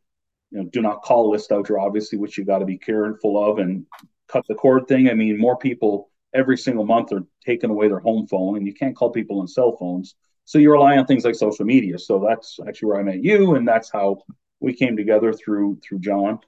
you 0.52 0.60
know 0.60 0.64
do 0.66 0.82
not 0.82 1.02
call 1.02 1.30
list 1.32 1.52
out 1.52 1.68
there, 1.68 1.80
obviously, 1.80 2.18
which 2.18 2.38
you 2.38 2.46
got 2.46 2.60
to 2.60 2.66
be 2.66 2.78
careful 2.78 3.44
of, 3.44 3.60
and 3.60 3.86
cut 4.28 4.46
the 4.48 4.56
cord 4.56 4.88
thing. 4.88 5.10
I 5.10 5.14
mean, 5.14 5.38
more 5.38 5.58
people 5.58 6.10
every 6.34 6.58
single 6.58 6.86
month 6.86 7.14
are 7.14 7.24
taking 7.46 7.70
away 7.70 7.88
their 7.88 8.00
home 8.00 8.28
phone, 8.28 8.58
and 8.58 8.68
you 8.68 8.74
can't 8.74 8.96
call 8.96 9.12
people 9.12 9.40
on 9.40 9.48
cell 9.48 9.76
phones. 9.78 10.16
So 10.46 10.60
you 10.60 10.72
rely 10.72 10.98
on 10.98 11.06
things 11.06 11.26
like 11.26 11.36
social 11.36 11.66
media. 11.66 11.98
So 11.98 12.24
that's 12.26 12.60
actually 12.68 12.90
where 12.90 13.00
I 13.00 13.04
met 13.04 13.24
you, 13.24 13.56
and 13.56 13.68
that's 13.68 13.92
how 13.92 14.24
we 14.60 14.74
came 14.74 14.96
together 14.96 15.34
through 15.34 15.80
through 15.84 16.00
John 16.00 16.40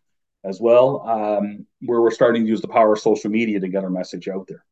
as 0.43 0.61
well, 0.61 1.01
um, 1.07 1.65
where 1.81 2.01
we're 2.01 2.11
starting 2.11 2.43
to 2.43 2.49
use 2.49 2.61
the 2.61 2.67
power 2.67 2.93
of 2.93 2.99
social 2.99 3.29
media 3.29 3.59
to 3.59 3.67
get 3.67 3.83
our 3.83 3.89
message 3.89 4.27
out 4.27 4.47
there. 4.47 4.63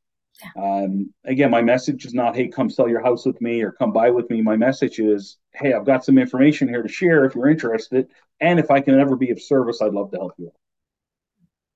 Um, 0.55 1.13
again, 1.23 1.49
my 1.49 1.61
message 1.61 2.05
is 2.05 2.13
not, 2.13 2.35
hey, 2.35 2.47
come 2.47 2.69
sell 2.69 2.89
your 2.89 3.01
house 3.01 3.25
with 3.25 3.39
me 3.41 3.61
or 3.61 3.71
come 3.71 3.91
buy 3.91 4.09
with 4.09 4.29
me. 4.29 4.41
My 4.41 4.55
message 4.55 4.99
is, 4.99 5.37
hey, 5.53 5.73
I've 5.73 5.85
got 5.85 6.03
some 6.03 6.17
information 6.17 6.67
here 6.67 6.81
to 6.81 6.89
share 6.89 7.25
if 7.25 7.35
you're 7.35 7.49
interested. 7.49 8.07
And 8.41 8.59
if 8.59 8.69
I 8.69 8.81
can 8.81 8.99
ever 8.99 9.15
be 9.15 9.31
of 9.31 9.41
service, 9.41 9.81
I'd 9.81 9.93
love 9.93 10.11
to 10.11 10.17
help 10.17 10.33
you. 10.37 10.51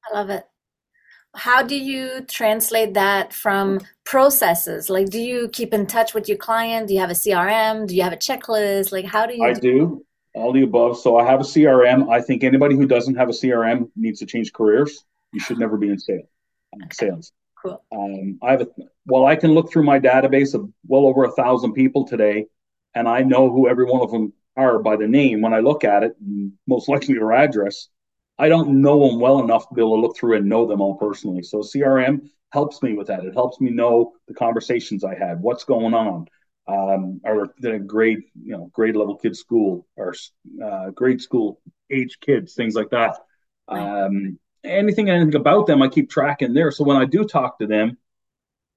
I 0.09 0.17
love 0.17 0.29
it. 0.29 0.43
How 1.35 1.61
do 1.61 1.75
you 1.75 2.21
translate 2.27 2.95
that 2.95 3.33
from 3.33 3.79
processes? 4.03 4.89
Like, 4.89 5.09
do 5.09 5.19
you 5.19 5.47
keep 5.49 5.73
in 5.73 5.85
touch 5.85 6.13
with 6.13 6.27
your 6.27 6.37
client? 6.37 6.87
Do 6.87 6.95
you 6.95 6.99
have 6.99 7.11
a 7.11 7.13
CRM? 7.13 7.87
Do 7.87 7.95
you 7.95 8.01
have 8.01 8.13
a 8.13 8.17
checklist? 8.17 8.91
Like, 8.91 9.05
how 9.05 9.27
do 9.27 9.35
you? 9.35 9.43
I 9.43 9.53
do 9.53 10.03
all 10.33 10.51
the 10.51 10.63
above. 10.63 10.97
So 10.99 11.17
I 11.17 11.25
have 11.25 11.39
a 11.39 11.43
CRM. 11.43 12.11
I 12.11 12.21
think 12.21 12.43
anybody 12.43 12.75
who 12.75 12.87
doesn't 12.87 13.15
have 13.15 13.29
a 13.29 13.33
CRM 13.33 13.89
needs 13.95 14.19
to 14.19 14.25
change 14.25 14.53
careers. 14.53 15.05
You 15.31 15.39
should 15.39 15.59
never 15.59 15.77
be 15.77 15.89
in 15.89 15.99
sales. 15.99 16.27
Sales. 16.91 17.31
Cool. 17.61 17.83
Um, 17.91 18.39
I 18.41 18.51
have 18.51 18.61
a, 18.61 18.67
well, 19.05 19.25
I 19.25 19.35
can 19.35 19.51
look 19.51 19.71
through 19.71 19.83
my 19.83 19.99
database 19.99 20.53
of 20.53 20.69
well 20.87 21.05
over 21.05 21.25
a 21.25 21.31
thousand 21.31 21.73
people 21.73 22.05
today, 22.05 22.45
and 22.95 23.07
I 23.07 23.21
know 23.21 23.49
who 23.49 23.67
every 23.67 23.85
one 23.85 24.01
of 24.01 24.11
them 24.11 24.33
are 24.55 24.79
by 24.79 24.95
the 24.95 25.07
name 25.07 25.41
when 25.41 25.53
I 25.53 25.59
look 25.59 25.83
at 25.83 26.03
it, 26.03 26.15
most 26.67 26.87
likely 26.87 27.15
their 27.15 27.33
address. 27.33 27.89
I 28.37 28.47
don't 28.47 28.81
know 28.81 29.09
them 29.09 29.19
well 29.19 29.39
enough 29.39 29.67
to 29.67 29.75
be 29.75 29.81
able 29.81 29.97
to 29.97 30.01
look 30.01 30.17
through 30.17 30.37
and 30.37 30.47
know 30.47 30.65
them 30.65 30.79
all 30.79 30.95
personally. 30.95 31.43
So 31.43 31.61
CRM 31.61 32.29
helps 32.51 32.81
me 32.81 32.93
with 32.93 33.07
that. 33.07 33.25
It 33.25 33.33
helps 33.33 33.59
me 33.59 33.71
know 33.71 34.13
the 34.27 34.33
conversations 34.33 35.03
I 35.03 35.15
had, 35.15 35.41
what's 35.41 35.65
going 35.65 35.93
on, 35.93 36.27
um, 36.67 37.19
or 37.25 37.53
the 37.59 37.79
grade, 37.79 38.19
you 38.41 38.53
know, 38.53 38.69
grade 38.73 38.95
level 38.95 39.15
kids 39.17 39.39
school 39.39 39.85
or 39.97 40.15
uh, 40.63 40.91
grade 40.91 41.21
school 41.21 41.59
age 41.91 42.17
kids, 42.21 42.53
things 42.53 42.75
like 42.75 42.89
that. 42.91 43.17
Um, 43.67 44.39
anything 44.63 45.09
anything 45.09 45.35
about 45.35 45.67
them, 45.67 45.81
I 45.81 45.87
keep 45.87 46.09
tracking 46.09 46.53
there. 46.53 46.71
So 46.71 46.83
when 46.83 46.97
I 46.97 47.05
do 47.05 47.23
talk 47.23 47.59
to 47.59 47.67
them, 47.67 47.97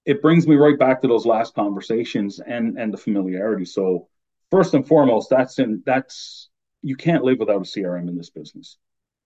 it 0.04 0.22
brings 0.22 0.46
me 0.46 0.56
right 0.56 0.78
back 0.78 1.02
to 1.02 1.08
those 1.08 1.26
last 1.26 1.54
conversations 1.54 2.40
and 2.40 2.78
and 2.78 2.92
the 2.92 2.98
familiarity. 2.98 3.64
So 3.64 4.08
first 4.50 4.74
and 4.74 4.86
foremost, 4.86 5.30
that's 5.30 5.58
in 5.58 5.82
that's 5.84 6.48
you 6.82 6.96
can't 6.96 7.24
live 7.24 7.38
without 7.38 7.56
a 7.56 7.60
CRM 7.60 8.08
in 8.08 8.16
this 8.16 8.30
business. 8.30 8.76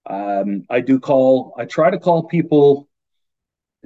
Um, 0.09 0.65
I 0.69 0.79
do 0.79 0.99
call, 0.99 1.53
I 1.57 1.65
try 1.65 1.89
to 1.89 1.99
call 1.99 2.23
people 2.23 2.87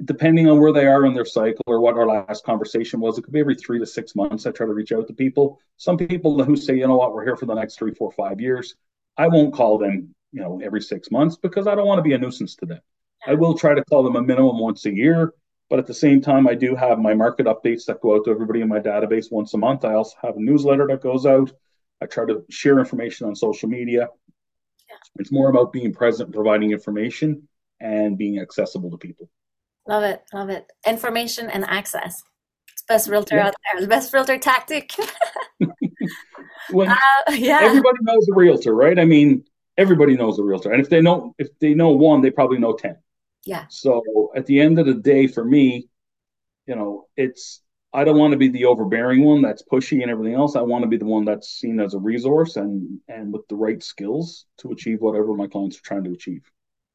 depending 0.04 0.48
on 0.48 0.60
where 0.60 0.72
they 0.72 0.86
are 0.86 1.04
in 1.04 1.14
their 1.14 1.24
cycle 1.24 1.62
or 1.66 1.80
what 1.80 1.96
our 1.96 2.06
last 2.06 2.44
conversation 2.44 3.00
was. 3.00 3.18
It 3.18 3.22
could 3.22 3.32
be 3.32 3.40
every 3.40 3.54
three 3.54 3.78
to 3.78 3.86
six 3.86 4.14
months. 4.14 4.46
I 4.46 4.50
try 4.50 4.66
to 4.66 4.72
reach 4.72 4.92
out 4.92 5.06
to 5.08 5.14
people. 5.14 5.60
Some 5.76 5.96
people 5.96 6.42
who 6.42 6.56
say, 6.56 6.76
you 6.76 6.86
know 6.86 6.96
what, 6.96 7.12
we're 7.12 7.24
here 7.24 7.36
for 7.36 7.46
the 7.46 7.54
next 7.54 7.76
three, 7.76 7.94
four, 7.94 8.10
five 8.12 8.40
years. 8.40 8.74
I 9.16 9.28
won't 9.28 9.54
call 9.54 9.78
them, 9.78 10.14
you 10.32 10.40
know, 10.40 10.60
every 10.64 10.80
six 10.80 11.10
months 11.10 11.36
because 11.36 11.66
I 11.66 11.74
don't 11.74 11.86
want 11.86 11.98
to 11.98 12.02
be 12.02 12.14
a 12.14 12.18
nuisance 12.18 12.56
to 12.56 12.66
them. 12.66 12.80
I 13.26 13.34
will 13.34 13.54
try 13.54 13.74
to 13.74 13.84
call 13.84 14.02
them 14.02 14.16
a 14.16 14.22
minimum 14.22 14.58
once 14.58 14.84
a 14.86 14.92
year, 14.92 15.34
but 15.70 15.78
at 15.78 15.86
the 15.86 15.94
same 15.94 16.20
time, 16.20 16.48
I 16.48 16.54
do 16.54 16.74
have 16.74 16.98
my 16.98 17.14
market 17.14 17.46
updates 17.46 17.84
that 17.86 18.00
go 18.00 18.16
out 18.16 18.24
to 18.24 18.30
everybody 18.30 18.60
in 18.60 18.68
my 18.68 18.80
database 18.80 19.30
once 19.30 19.54
a 19.54 19.58
month. 19.58 19.84
I 19.84 19.94
also 19.94 20.16
have 20.22 20.36
a 20.36 20.40
newsletter 20.40 20.86
that 20.88 21.02
goes 21.02 21.24
out. 21.26 21.52
I 22.00 22.06
try 22.06 22.26
to 22.26 22.44
share 22.50 22.78
information 22.78 23.28
on 23.28 23.36
social 23.36 23.68
media. 23.68 24.08
It's 25.16 25.30
more 25.30 25.50
about 25.50 25.72
being 25.72 25.92
present, 25.92 26.32
providing 26.32 26.72
information, 26.72 27.48
and 27.80 28.18
being 28.18 28.40
accessible 28.40 28.90
to 28.90 28.96
people. 28.96 29.30
Love 29.86 30.04
it, 30.04 30.22
love 30.32 30.48
it. 30.48 30.66
Information 30.86 31.48
and 31.50 31.64
access. 31.64 32.22
It's 32.72 32.82
best 32.82 33.08
realtor 33.08 33.36
yeah. 33.36 33.48
out 33.48 33.54
there. 33.72 33.80
The 33.82 33.88
best 33.88 34.12
realtor 34.12 34.38
tactic. 34.38 34.92
when 36.70 36.88
uh, 36.88 36.96
yeah. 37.30 37.60
everybody 37.62 37.98
knows 38.02 38.28
a 38.28 38.34
realtor, 38.34 38.74
right? 38.74 38.98
I 38.98 39.04
mean, 39.04 39.44
everybody 39.76 40.16
knows 40.16 40.38
a 40.38 40.42
realtor, 40.42 40.72
and 40.72 40.80
if 40.80 40.88
they 40.88 41.00
know 41.00 41.34
if 41.38 41.48
they 41.58 41.74
know 41.74 41.90
one, 41.90 42.20
they 42.20 42.30
probably 42.30 42.58
know 42.58 42.74
ten. 42.74 42.96
Yeah. 43.44 43.66
So 43.68 44.32
at 44.36 44.46
the 44.46 44.60
end 44.60 44.78
of 44.78 44.86
the 44.86 44.94
day, 44.94 45.26
for 45.26 45.44
me, 45.44 45.88
you 46.66 46.76
know, 46.76 47.06
it's 47.16 47.60
I 47.92 48.04
don't 48.04 48.18
want 48.18 48.32
to 48.32 48.38
be 48.38 48.48
the 48.48 48.64
overbearing 48.64 49.24
one 49.24 49.42
that's 49.42 49.62
pushy 49.62 50.02
and 50.02 50.10
everything 50.10 50.34
else. 50.34 50.56
I 50.56 50.62
want 50.62 50.82
to 50.82 50.88
be 50.88 50.96
the 50.96 51.04
one 51.04 51.24
that's 51.24 51.48
seen 51.48 51.78
as 51.80 51.94
a 51.94 51.98
resource 51.98 52.56
and 52.56 53.00
and 53.08 53.32
with 53.32 53.46
the 53.48 53.56
right 53.56 53.82
skills 53.82 54.46
to 54.58 54.72
achieve 54.72 55.00
whatever 55.00 55.34
my 55.34 55.46
clients 55.46 55.78
are 55.78 55.82
trying 55.82 56.04
to 56.04 56.12
achieve. 56.12 56.42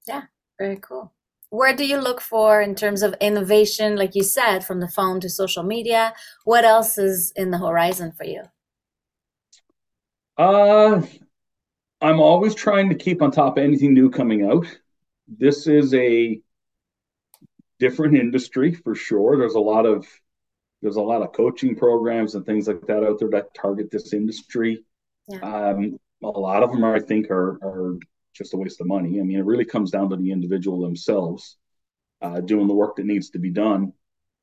Yeah, 0.07 0.23
very 0.57 0.77
cool. 0.77 1.13
Where 1.49 1.75
do 1.75 1.85
you 1.85 1.97
look 1.97 2.19
for 2.19 2.61
in 2.61 2.75
terms 2.75 3.01
of 3.01 3.15
innovation, 3.21 3.95
like 3.95 4.15
you 4.15 4.23
said, 4.23 4.65
from 4.65 4.81
the 4.81 4.89
phone 4.89 5.21
to 5.21 5.29
social 5.29 5.63
media? 5.63 6.13
What 6.43 6.65
else 6.65 6.97
is 6.97 7.31
in 7.35 7.51
the 7.51 7.57
horizon 7.57 8.11
for 8.11 8.25
you? 8.25 8.43
Uh, 10.37 11.01
I'm 12.01 12.19
always 12.19 12.53
trying 12.53 12.89
to 12.89 12.95
keep 12.95 13.21
on 13.21 13.31
top 13.31 13.57
of 13.57 13.63
anything 13.63 13.93
new 13.93 14.09
coming 14.09 14.49
out. 14.49 14.67
This 15.27 15.67
is 15.67 15.93
a 15.93 16.39
different 17.79 18.17
industry 18.17 18.73
for 18.73 18.95
sure. 18.95 19.37
There's 19.37 19.55
a 19.55 19.59
lot 19.59 19.85
of 19.85 20.07
there's 20.81 20.95
a 20.95 21.01
lot 21.01 21.23
of 21.23 21.33
coaching 21.33 21.75
programs 21.75 22.35
and 22.35 22.45
things 22.45 22.67
like 22.67 22.81
that 22.87 23.03
out 23.03 23.19
there 23.19 23.29
that 23.29 23.53
target 23.55 23.89
this 23.89 24.13
industry. 24.13 24.83
Yeah. 25.27 25.39
Um, 25.39 25.99
a 26.23 26.27
lot 26.27 26.63
of 26.63 26.71
them, 26.71 26.85
are, 26.85 26.95
I 26.95 26.99
think, 26.99 27.31
are, 27.31 27.57
are 27.63 27.97
just 28.33 28.53
a 28.53 28.57
waste 28.57 28.79
of 28.79 28.87
money. 28.87 29.19
I 29.19 29.23
mean, 29.23 29.39
it 29.39 29.45
really 29.45 29.65
comes 29.65 29.91
down 29.91 30.09
to 30.11 30.15
the 30.15 30.31
individual 30.31 30.81
themselves 30.81 31.57
uh, 32.21 32.41
doing 32.41 32.67
the 32.67 32.75
work 32.75 32.95
that 32.97 33.05
needs 33.05 33.31
to 33.31 33.39
be 33.39 33.49
done. 33.49 33.93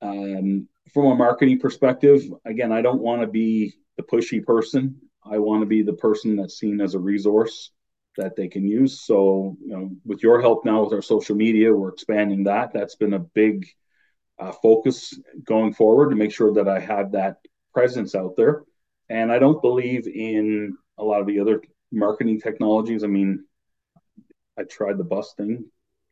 Um, 0.02 0.68
from 0.92 1.06
a 1.06 1.14
marketing 1.14 1.60
perspective, 1.60 2.22
again, 2.44 2.72
I 2.72 2.82
don't 2.82 3.00
want 3.00 3.22
to 3.22 3.26
be 3.26 3.74
the 3.96 4.02
pushy 4.02 4.44
person. 4.44 5.00
I 5.24 5.38
want 5.38 5.62
to 5.62 5.66
be 5.66 5.82
the 5.82 5.94
person 5.94 6.36
that's 6.36 6.58
seen 6.58 6.80
as 6.80 6.94
a 6.94 6.98
resource 6.98 7.70
that 8.16 8.36
they 8.36 8.48
can 8.48 8.66
use. 8.66 9.00
So, 9.00 9.56
you 9.60 9.68
know, 9.68 9.90
with 10.04 10.22
your 10.22 10.40
help 10.40 10.64
now 10.64 10.84
with 10.84 10.92
our 10.92 11.02
social 11.02 11.34
media, 11.34 11.72
we're 11.72 11.92
expanding 11.92 12.44
that. 12.44 12.72
That's 12.72 12.94
been 12.94 13.14
a 13.14 13.18
big 13.18 13.66
uh, 14.38 14.52
focus 14.52 15.18
going 15.44 15.74
forward 15.74 16.10
to 16.10 16.16
make 16.16 16.32
sure 16.32 16.52
that 16.54 16.68
I 16.68 16.80
have 16.80 17.12
that 17.12 17.38
presence 17.72 18.14
out 18.14 18.36
there. 18.36 18.64
And 19.08 19.32
I 19.32 19.38
don't 19.38 19.60
believe 19.60 20.06
in 20.06 20.76
a 20.98 21.04
lot 21.04 21.20
of 21.20 21.26
the 21.26 21.40
other 21.40 21.62
marketing 21.92 22.40
technologies. 22.40 23.04
I 23.04 23.08
mean, 23.08 23.44
I 24.58 24.64
tried 24.64 24.98
the 24.98 25.04
bus 25.04 25.34
thing 25.36 25.64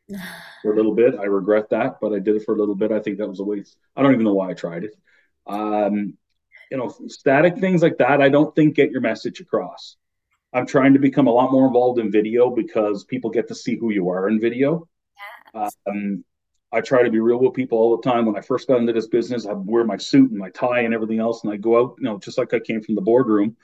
for 0.63 0.73
a 0.73 0.77
little 0.77 0.95
bit. 0.95 1.15
I 1.19 1.25
regret 1.25 1.71
that, 1.71 1.99
but 2.01 2.13
I 2.13 2.19
did 2.19 2.37
it 2.37 2.45
for 2.45 2.55
a 2.55 2.59
little 2.59 2.75
bit. 2.75 2.93
I 2.93 3.01
think 3.01 3.19
that 3.19 3.29
was 3.29 3.41
a 3.41 3.45
waste. 3.45 3.77
I 3.97 4.03
don't 4.03 4.13
even 4.13 4.25
know 4.25 4.35
why 4.35 4.51
I 4.51 4.55
tried 4.55 4.85
it. 4.85 4.95
Um, 5.47 6.17
you 6.73 6.79
know, 6.79 6.89
static 7.07 7.59
things 7.59 7.83
like 7.83 7.99
that, 7.99 8.23
I 8.23 8.31
don't 8.31 8.55
think 8.55 8.77
get 8.77 8.91
your 8.91 9.03
message 9.03 9.41
across. 9.41 9.97
I'm 10.55 10.67
trying 10.67 10.95
to 10.95 10.99
become 10.99 11.27
a 11.27 11.31
lot 11.31 11.53
more 11.53 11.67
involved 11.67 12.01
in 12.01 12.11
video 12.11 12.49
because 12.49 13.05
people 13.05 13.29
get 13.29 13.49
to 13.49 13.55
see 13.55 13.77
who 13.77 13.93
you 13.93 14.09
are 14.09 14.27
in 14.27 14.41
video. 14.41 14.89
Um, 15.55 16.25
I 16.73 16.81
try 16.81 17.03
to 17.03 17.11
be 17.11 17.21
real 17.21 17.41
with 17.41 17.53
people 17.53 17.77
all 17.77 17.95
the 17.95 18.11
time. 18.11 18.25
When 18.25 18.37
I 18.37 18.41
first 18.41 18.69
got 18.69 18.81
into 18.81 18.95
this 18.95 19.07
business, 19.07 19.45
I 19.45 19.53
wear 19.53 19.85
my 19.85 19.99
suit 19.99 20.31
and 20.31 20.39
my 20.39 20.49
tie 20.49 20.81
and 20.81 20.95
everything 20.95 21.19
else, 21.19 21.45
and 21.45 21.53
I 21.53 21.59
go 21.59 21.79
out, 21.79 21.97
you 21.99 22.05
know, 22.05 22.19
just 22.19 22.39
like 22.39 22.55
I 22.55 22.59
came 22.59 22.81
from 22.81 22.95
the 22.95 23.03
boardroom, 23.03 23.55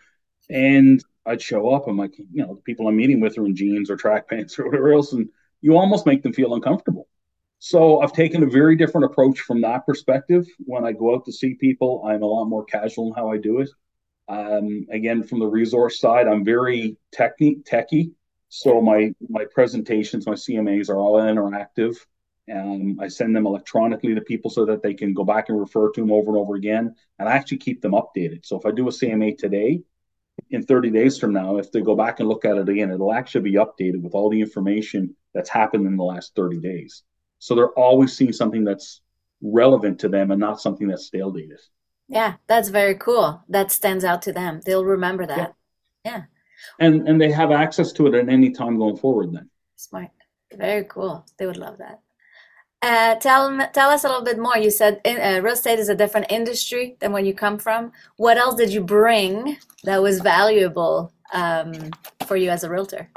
and 0.50 1.02
I'd 1.24 1.40
show 1.40 1.70
up. 1.70 1.88
I'm 1.88 1.96
like, 1.96 2.18
you 2.18 2.44
know, 2.44 2.56
the 2.56 2.60
people 2.60 2.88
I'm 2.88 2.96
meeting 2.96 3.20
with 3.20 3.38
are 3.38 3.46
in 3.46 3.56
jeans 3.56 3.90
or 3.90 3.96
track 3.96 4.28
pants 4.28 4.58
or 4.58 4.66
whatever 4.66 4.92
else, 4.92 5.14
and 5.14 5.30
you 5.62 5.78
almost 5.78 6.04
make 6.04 6.22
them 6.22 6.34
feel 6.34 6.52
uncomfortable. 6.52 7.07
So 7.58 8.00
I've 8.00 8.12
taken 8.12 8.42
a 8.42 8.46
very 8.46 8.76
different 8.76 9.06
approach 9.06 9.40
from 9.40 9.60
that 9.62 9.84
perspective. 9.84 10.46
When 10.58 10.84
I 10.84 10.92
go 10.92 11.14
out 11.14 11.24
to 11.24 11.32
see 11.32 11.54
people, 11.54 12.04
I'm 12.06 12.22
a 12.22 12.26
lot 12.26 12.44
more 12.44 12.64
casual 12.64 13.08
in 13.08 13.14
how 13.14 13.32
I 13.32 13.38
do 13.38 13.60
it. 13.60 13.70
Um, 14.28 14.86
again, 14.90 15.22
from 15.22 15.40
the 15.40 15.46
resource 15.46 15.98
side, 15.98 16.28
I'm 16.28 16.44
very 16.44 16.96
techy. 17.12 18.12
So 18.50 18.80
my 18.80 19.14
my 19.28 19.44
presentations, 19.52 20.26
my 20.26 20.34
CMAs 20.34 20.88
are 20.88 20.98
all 20.98 21.20
interactive. 21.20 21.96
And 22.46 22.98
I 22.98 23.08
send 23.08 23.36
them 23.36 23.46
electronically 23.46 24.14
to 24.14 24.22
people 24.22 24.50
so 24.50 24.64
that 24.66 24.82
they 24.82 24.94
can 24.94 25.12
go 25.12 25.22
back 25.22 25.50
and 25.50 25.60
refer 25.60 25.90
to 25.90 26.00
them 26.00 26.10
over 26.10 26.30
and 26.30 26.38
over 26.38 26.54
again. 26.54 26.94
And 27.18 27.28
I 27.28 27.32
actually 27.32 27.58
keep 27.58 27.82
them 27.82 27.92
updated. 27.92 28.46
So 28.46 28.58
if 28.58 28.64
I 28.64 28.70
do 28.70 28.88
a 28.88 28.90
CMA 28.90 29.36
today, 29.36 29.82
in 30.50 30.62
30 30.62 30.90
days 30.90 31.18
from 31.18 31.34
now, 31.34 31.58
if 31.58 31.70
they 31.72 31.82
go 31.82 31.94
back 31.94 32.20
and 32.20 32.28
look 32.28 32.46
at 32.46 32.56
it 32.56 32.68
again, 32.68 32.90
it'll 32.90 33.12
actually 33.12 33.50
be 33.50 33.56
updated 33.56 34.00
with 34.00 34.14
all 34.14 34.30
the 34.30 34.40
information 34.40 35.14
that's 35.34 35.50
happened 35.50 35.86
in 35.86 35.96
the 35.96 36.04
last 36.04 36.34
30 36.34 36.60
days. 36.60 37.02
So 37.38 37.54
they're 37.54 37.70
always 37.70 38.16
seeing 38.16 38.32
something 38.32 38.64
that's 38.64 39.00
relevant 39.40 40.00
to 40.00 40.08
them 40.08 40.30
and 40.30 40.40
not 40.40 40.60
something 40.60 40.88
that's 40.88 41.06
stale 41.06 41.30
dated. 41.30 41.60
Yeah, 42.08 42.34
that's 42.46 42.70
very 42.70 42.94
cool. 42.94 43.42
That 43.48 43.70
stands 43.70 44.04
out 44.04 44.22
to 44.22 44.32
them. 44.32 44.60
They'll 44.64 44.84
remember 44.84 45.26
that. 45.26 45.54
Yeah. 46.04 46.12
yeah. 46.12 46.22
And 46.80 47.08
and 47.08 47.20
they 47.20 47.30
have 47.30 47.52
access 47.52 47.92
to 47.92 48.06
it 48.06 48.14
at 48.14 48.28
any 48.28 48.50
time 48.50 48.78
going 48.78 48.96
forward 48.96 49.32
then. 49.32 49.48
Smart. 49.76 50.10
Very 50.52 50.84
cool. 50.84 51.26
They 51.36 51.46
would 51.46 51.56
love 51.56 51.78
that. 51.78 52.00
Uh, 52.80 53.16
tell 53.16 53.58
tell 53.72 53.90
us 53.90 54.04
a 54.04 54.08
little 54.08 54.24
bit 54.24 54.38
more. 54.38 54.56
You 54.56 54.70
said 54.70 55.00
in, 55.04 55.20
uh, 55.20 55.40
real 55.42 55.54
estate 55.54 55.78
is 55.78 55.88
a 55.88 55.94
different 55.94 56.26
industry 56.30 56.96
than 57.00 57.12
where 57.12 57.22
you 57.22 57.34
come 57.34 57.58
from. 57.58 57.92
What 58.16 58.38
else 58.38 58.54
did 58.54 58.72
you 58.72 58.82
bring 58.82 59.58
that 59.84 60.00
was 60.02 60.20
valuable 60.20 61.12
um, 61.32 61.90
for 62.26 62.36
you 62.36 62.50
as 62.50 62.64
a 62.64 62.70
realtor? 62.70 63.10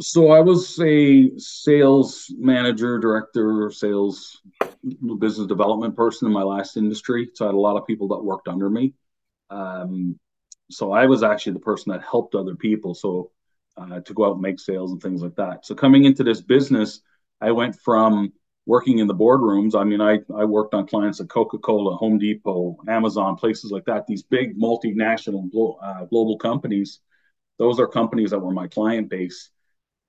So 0.00 0.30
I 0.32 0.40
was 0.40 0.78
a 0.80 1.30
sales 1.38 2.32
manager, 2.36 2.98
director, 2.98 3.70
sales 3.70 4.40
business 5.18 5.46
development 5.46 5.96
person 5.96 6.26
in 6.26 6.32
my 6.32 6.42
last 6.42 6.76
industry. 6.76 7.30
So 7.34 7.44
I 7.44 7.48
had 7.48 7.54
a 7.54 7.58
lot 7.58 7.76
of 7.76 7.86
people 7.86 8.08
that 8.08 8.22
worked 8.22 8.48
under 8.48 8.68
me. 8.68 8.94
Um, 9.50 10.18
so 10.70 10.92
I 10.92 11.06
was 11.06 11.22
actually 11.22 11.52
the 11.52 11.60
person 11.60 11.92
that 11.92 12.02
helped 12.02 12.34
other 12.34 12.56
people. 12.56 12.94
So 12.94 13.30
uh, 13.76 14.00
to 14.00 14.14
go 14.14 14.26
out 14.26 14.32
and 14.32 14.42
make 14.42 14.58
sales 14.58 14.92
and 14.92 15.00
things 15.00 15.22
like 15.22 15.36
that. 15.36 15.64
So 15.64 15.74
coming 15.74 16.04
into 16.04 16.24
this 16.24 16.40
business, 16.40 17.00
I 17.40 17.52
went 17.52 17.76
from 17.76 18.32
working 18.66 18.98
in 18.98 19.06
the 19.06 19.14
boardrooms. 19.14 19.78
I 19.78 19.84
mean, 19.84 20.00
I, 20.00 20.20
I 20.34 20.44
worked 20.44 20.74
on 20.74 20.86
clients 20.86 21.20
at 21.20 21.28
Coca 21.28 21.58
Cola, 21.58 21.96
Home 21.96 22.18
Depot, 22.18 22.76
Amazon, 22.88 23.36
places 23.36 23.70
like 23.70 23.84
that, 23.84 24.06
these 24.06 24.22
big 24.22 24.58
multinational 24.58 25.48
uh, 25.82 26.04
global 26.06 26.38
companies. 26.38 27.00
Those 27.58 27.78
are 27.78 27.86
companies 27.86 28.30
that 28.30 28.38
were 28.38 28.52
my 28.52 28.68
client 28.68 29.10
base. 29.10 29.50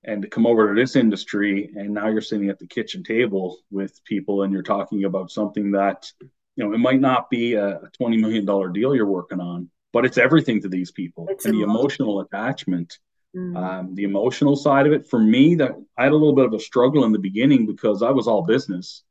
And 0.04 0.22
to 0.22 0.28
come 0.28 0.46
over 0.46 0.68
to 0.68 0.80
this 0.80 0.94
industry, 0.94 1.70
and 1.74 1.92
now 1.92 2.08
you're 2.08 2.20
sitting 2.20 2.48
at 2.48 2.58
the 2.58 2.66
kitchen 2.66 3.02
table 3.02 3.58
with 3.70 4.04
people 4.04 4.42
and 4.42 4.52
you're 4.52 4.62
talking 4.62 5.04
about 5.04 5.32
something 5.32 5.72
that, 5.72 6.10
you 6.54 6.64
know, 6.64 6.72
it 6.72 6.78
might 6.78 7.00
not 7.00 7.28
be 7.28 7.54
a 7.54 7.80
$20 8.00 8.20
million 8.20 8.44
deal 8.72 8.94
you're 8.94 9.06
working 9.06 9.40
on, 9.40 9.68
but 9.92 10.04
it's 10.04 10.18
everything 10.18 10.62
to 10.62 10.68
these 10.68 10.92
people 10.92 11.26
it's 11.28 11.44
and 11.44 11.54
the 11.54 11.62
emotional 11.62 12.20
attachment 12.20 12.98
Mm. 13.36 13.56
Um, 13.56 13.94
the 13.94 14.04
emotional 14.04 14.56
side 14.56 14.86
of 14.86 14.94
it 14.94 15.06
for 15.06 15.18
me, 15.18 15.56
that 15.56 15.72
I 15.98 16.04
had 16.04 16.12
a 16.12 16.16
little 16.16 16.34
bit 16.34 16.46
of 16.46 16.54
a 16.54 16.60
struggle 16.60 17.04
in 17.04 17.12
the 17.12 17.18
beginning 17.18 17.66
because 17.66 18.02
I 18.02 18.10
was 18.10 18.26
all 18.26 18.42
business, 18.42 19.02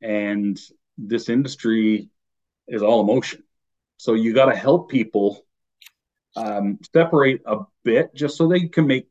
and 0.00 0.58
this 0.96 1.28
industry 1.28 2.08
is 2.68 2.82
all 2.82 3.00
emotion. 3.00 3.42
So 3.96 4.14
you 4.14 4.34
got 4.34 4.46
to 4.46 4.56
help 4.56 4.90
people 4.90 5.44
um, 6.36 6.78
separate 6.92 7.42
a 7.44 7.60
bit 7.82 8.14
just 8.14 8.36
so 8.36 8.46
they 8.46 8.68
can 8.68 8.86
make 8.86 9.08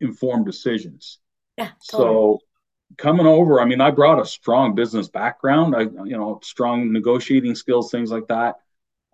informed 0.00 0.46
decisions. 0.46 1.18
Yeah. 1.56 1.70
Totally. 1.90 2.08
So 2.14 2.38
coming 2.96 3.26
over, 3.26 3.60
I 3.60 3.64
mean, 3.64 3.80
I 3.80 3.90
brought 3.90 4.20
a 4.20 4.26
strong 4.26 4.74
business 4.74 5.08
background. 5.08 5.74
I, 5.76 5.82
you 5.82 6.16
know, 6.16 6.40
strong 6.42 6.92
negotiating 6.92 7.54
skills, 7.54 7.90
things 7.90 8.10
like 8.10 8.28
that, 8.28 8.56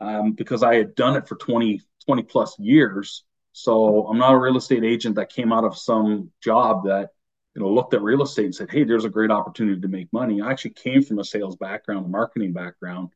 um, 0.01 0.33
because 0.33 0.63
I 0.63 0.77
had 0.77 0.95
done 0.95 1.17
it 1.17 1.29
for 1.29 1.37
20, 1.37 1.81
20 2.05 2.23
plus 2.23 2.59
years. 2.59 3.25
So 3.53 4.07
I'm 4.07 4.19
not 4.19 4.35
a 4.35 4.39
real 4.39 4.57
estate 4.57 4.85
agent 4.85 5.17
that 5.17 5.33
came 5.33 5.53
out 5.53 5.65
of 5.65 5.79
some 5.79 6.31
job 6.43 6.85
that 6.85 7.11
you 7.57 7.63
know, 7.63 7.71
looked 7.71 7.95
at 7.95 8.03
real 8.03 8.23
estate 8.23 8.45
and 8.45 8.55
said, 8.55 8.71
"Hey, 8.71 8.85
there's 8.85 9.07
a 9.07 9.11
great 9.11 9.31
opportunity 9.31 9.81
to 9.81 9.89
make 9.89 10.13
money." 10.13 10.43
I 10.43 10.51
actually 10.51 10.73
came 10.73 11.03
from 11.03 11.19
a 11.21 11.25
sales 11.25 11.57
background, 11.57 12.05
a 12.05 12.09
marketing 12.09 12.53
background, 12.53 13.09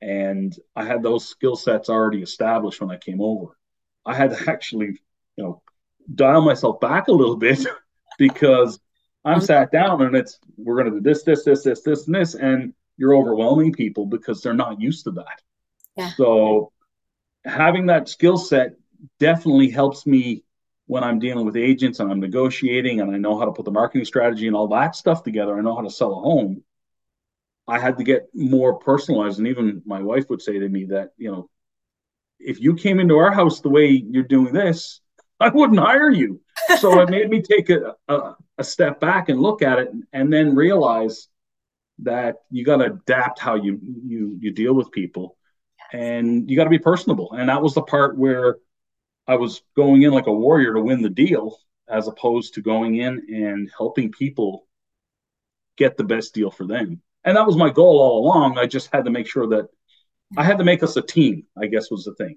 and 0.00 0.56
I 0.76 0.84
had 0.84 1.02
those 1.02 1.28
skill 1.28 1.56
sets 1.56 1.90
already 1.90 2.22
established 2.22 2.80
when 2.80 2.92
I 2.92 2.98
came 2.98 3.20
over. 3.20 3.58
I 4.06 4.14
had 4.14 4.30
to 4.30 4.44
actually, 4.50 5.00
you 5.36 5.44
know, 5.44 5.62
dial 6.14 6.42
myself 6.42 6.80
back 6.80 7.08
a 7.08 7.12
little 7.12 7.36
bit 7.36 7.66
because 8.18 8.80
I'm 9.24 9.40
sat 9.40 9.70
down 9.70 10.02
and 10.02 10.16
it's 10.16 10.38
we're 10.56 10.76
going 10.76 10.92
to 10.92 10.98
do 10.98 11.00
this, 11.00 11.22
this, 11.22 11.44
this, 11.44 11.62
this, 11.62 11.82
this, 11.82 12.06
and 12.06 12.14
this, 12.14 12.34
and 12.34 12.74
you're 12.96 13.16
overwhelming 13.16 13.72
people 13.72 14.06
because 14.06 14.42
they're 14.42 14.54
not 14.54 14.80
used 14.80 15.04
to 15.04 15.10
that. 15.12 15.40
Yeah. 15.96 16.10
So 16.16 16.72
having 17.44 17.86
that 17.86 18.08
skill 18.08 18.36
set 18.36 18.74
definitely 19.18 19.70
helps 19.70 20.06
me 20.06 20.44
when 20.86 21.04
I'm 21.04 21.18
dealing 21.18 21.46
with 21.46 21.56
agents 21.56 22.00
and 22.00 22.10
I'm 22.10 22.20
negotiating 22.20 23.00
and 23.00 23.14
I 23.14 23.18
know 23.18 23.38
how 23.38 23.44
to 23.44 23.52
put 23.52 23.64
the 23.64 23.70
marketing 23.70 24.04
strategy 24.04 24.46
and 24.46 24.56
all 24.56 24.68
that 24.68 24.96
stuff 24.96 25.22
together. 25.22 25.56
I 25.56 25.60
know 25.60 25.76
how 25.76 25.82
to 25.82 25.90
sell 25.90 26.12
a 26.12 26.20
home. 26.20 26.64
I 27.68 27.78
had 27.78 27.98
to 27.98 28.04
get 28.04 28.28
more 28.34 28.78
personalized. 28.78 29.38
And 29.38 29.46
even 29.46 29.82
my 29.86 30.02
wife 30.02 30.28
would 30.30 30.42
say 30.42 30.58
to 30.58 30.68
me 30.68 30.86
that, 30.86 31.10
you 31.16 31.30
know, 31.30 31.48
if 32.40 32.60
you 32.60 32.74
came 32.74 32.98
into 32.98 33.18
our 33.18 33.30
house 33.30 33.60
the 33.60 33.68
way 33.68 33.86
you're 33.88 34.24
doing 34.24 34.52
this, 34.52 35.00
I 35.46 35.48
wouldn't 35.48 35.78
hire 35.78 36.10
you. 36.10 36.40
So 36.78 37.00
it 37.00 37.10
made 37.10 37.30
me 37.30 37.42
take 37.42 37.70
a, 37.70 37.94
a, 38.08 38.34
a 38.58 38.64
step 38.64 39.00
back 39.00 39.28
and 39.28 39.40
look 39.40 39.62
at 39.62 39.78
it 39.78 39.90
and 40.12 40.32
then 40.32 40.54
realize 40.54 41.28
that 42.00 42.36
you 42.50 42.64
got 42.64 42.78
to 42.78 42.86
adapt 42.86 43.38
how 43.38 43.54
you 43.56 43.78
you 44.06 44.38
you 44.40 44.52
deal 44.52 44.74
with 44.74 44.90
people. 44.90 45.36
And 45.92 46.48
you 46.48 46.56
got 46.56 46.64
to 46.64 46.70
be 46.70 46.78
personable. 46.78 47.32
And 47.32 47.48
that 47.48 47.62
was 47.62 47.74
the 47.74 47.82
part 47.82 48.16
where 48.16 48.58
i 49.26 49.34
was 49.34 49.62
going 49.76 50.02
in 50.02 50.12
like 50.12 50.26
a 50.26 50.32
warrior 50.32 50.74
to 50.74 50.80
win 50.80 51.02
the 51.02 51.10
deal 51.10 51.58
as 51.88 52.08
opposed 52.08 52.54
to 52.54 52.62
going 52.62 52.96
in 52.96 53.26
and 53.28 53.70
helping 53.76 54.10
people 54.10 54.66
get 55.76 55.96
the 55.96 56.04
best 56.04 56.34
deal 56.34 56.50
for 56.50 56.66
them. 56.66 57.02
And 57.24 57.36
that 57.36 57.46
was 57.46 57.56
my 57.56 57.70
goal 57.70 58.00
all 58.00 58.24
along. 58.24 58.58
I 58.58 58.66
just 58.66 58.88
had 58.92 59.04
to 59.04 59.10
make 59.10 59.28
sure 59.28 59.46
that 59.48 59.68
i 60.36 60.44
had 60.44 60.58
to 60.58 60.64
make 60.64 60.82
us 60.82 60.96
a 60.96 61.02
team 61.02 61.44
i 61.60 61.66
guess 61.66 61.90
was 61.90 62.04
the 62.04 62.14
thing 62.14 62.36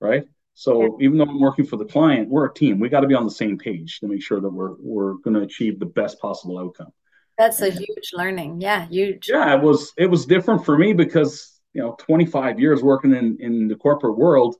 right 0.00 0.24
so 0.58 0.82
yeah. 0.82 1.06
even 1.06 1.18
though 1.18 1.24
i'm 1.24 1.40
working 1.40 1.64
for 1.64 1.76
the 1.76 1.84
client 1.84 2.28
we're 2.28 2.46
a 2.46 2.54
team 2.54 2.78
we 2.78 2.88
got 2.88 3.00
to 3.00 3.06
be 3.06 3.14
on 3.14 3.24
the 3.24 3.30
same 3.30 3.56
page 3.56 4.00
to 4.00 4.08
make 4.08 4.22
sure 4.22 4.40
that 4.40 4.50
we're 4.50 4.74
we're 4.80 5.14
going 5.24 5.34
to 5.34 5.42
achieve 5.42 5.78
the 5.78 5.86
best 5.86 6.20
possible 6.20 6.58
outcome 6.58 6.92
that's 7.38 7.62
a 7.62 7.70
huge 7.70 8.10
learning. 8.12 8.60
Yeah, 8.60 8.88
huge. 8.88 9.28
Yeah, 9.28 9.54
it 9.54 9.62
was 9.62 9.92
it 9.96 10.06
was 10.06 10.26
different 10.26 10.64
for 10.64 10.76
me 10.76 10.92
because 10.92 11.60
you 11.72 11.80
know 11.80 11.94
25 12.00 12.58
years 12.58 12.82
working 12.82 13.14
in 13.14 13.38
in 13.40 13.68
the 13.68 13.76
corporate 13.76 14.18
world, 14.18 14.56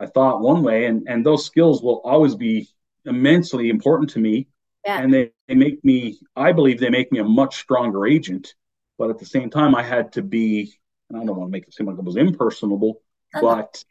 I 0.00 0.06
thought 0.06 0.40
one 0.40 0.64
way, 0.64 0.86
and 0.86 1.06
and 1.08 1.24
those 1.24 1.46
skills 1.46 1.82
will 1.82 2.00
always 2.04 2.34
be 2.34 2.68
immensely 3.04 3.70
important 3.70 4.10
to 4.10 4.18
me. 4.18 4.48
Yeah. 4.84 5.00
And 5.00 5.12
they, 5.12 5.32
they 5.48 5.54
make 5.54 5.84
me, 5.84 6.18
I 6.36 6.52
believe 6.52 6.78
they 6.78 6.90
make 6.90 7.10
me 7.10 7.18
a 7.18 7.24
much 7.24 7.56
stronger 7.56 8.06
agent. 8.06 8.54
But 8.98 9.10
at 9.10 9.18
the 9.18 9.26
same 9.26 9.50
time, 9.50 9.74
I 9.74 9.82
had 9.82 10.12
to 10.12 10.22
be, 10.22 10.72
and 11.10 11.18
I 11.20 11.24
don't 11.24 11.36
want 11.36 11.48
to 11.48 11.52
make 11.52 11.66
it 11.66 11.74
seem 11.74 11.86
like 11.86 11.96
I 11.98 12.02
was 12.02 12.16
impersonable, 12.16 13.02
but 13.40 13.82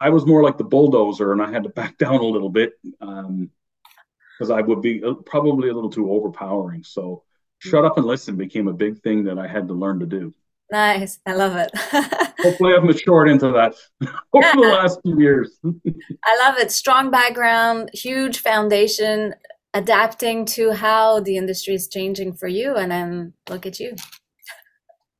I 0.00 0.10
was 0.10 0.26
more 0.26 0.42
like 0.42 0.58
the 0.58 0.64
bulldozer 0.64 1.32
and 1.32 1.42
I 1.42 1.50
had 1.50 1.64
to 1.64 1.68
back 1.68 1.98
down 1.98 2.16
a 2.16 2.22
little 2.22 2.50
bit 2.50 2.72
because 2.82 4.50
um, 4.50 4.52
I 4.52 4.60
would 4.60 4.82
be 4.82 5.02
uh, 5.02 5.14
probably 5.26 5.68
a 5.68 5.74
little 5.74 5.90
too 5.90 6.10
overpowering. 6.10 6.84
So 6.84 7.24
shut 7.58 7.84
up 7.84 7.98
and 7.98 8.06
listen 8.06 8.36
became 8.36 8.68
a 8.68 8.72
big 8.72 9.00
thing 9.02 9.24
that 9.24 9.38
I 9.38 9.46
had 9.46 9.68
to 9.68 9.74
learn 9.74 10.00
to 10.00 10.06
do. 10.06 10.34
Nice. 10.70 11.18
I 11.24 11.34
love 11.34 11.56
it. 11.56 11.70
Hopefully, 12.40 12.74
I've 12.74 12.84
matured 12.84 13.30
into 13.30 13.50
that 13.52 13.74
over 14.32 14.46
yeah. 14.46 14.52
the 14.54 14.60
last 14.60 15.00
few 15.02 15.18
years. 15.18 15.58
I 15.64 16.38
love 16.38 16.58
it. 16.58 16.70
Strong 16.70 17.10
background, 17.10 17.90
huge 17.94 18.40
foundation, 18.40 19.34
adapting 19.72 20.44
to 20.44 20.72
how 20.72 21.20
the 21.20 21.38
industry 21.38 21.74
is 21.74 21.88
changing 21.88 22.34
for 22.34 22.48
you. 22.48 22.76
And 22.76 22.92
then 22.92 23.32
look 23.48 23.64
at 23.64 23.80
you. 23.80 23.96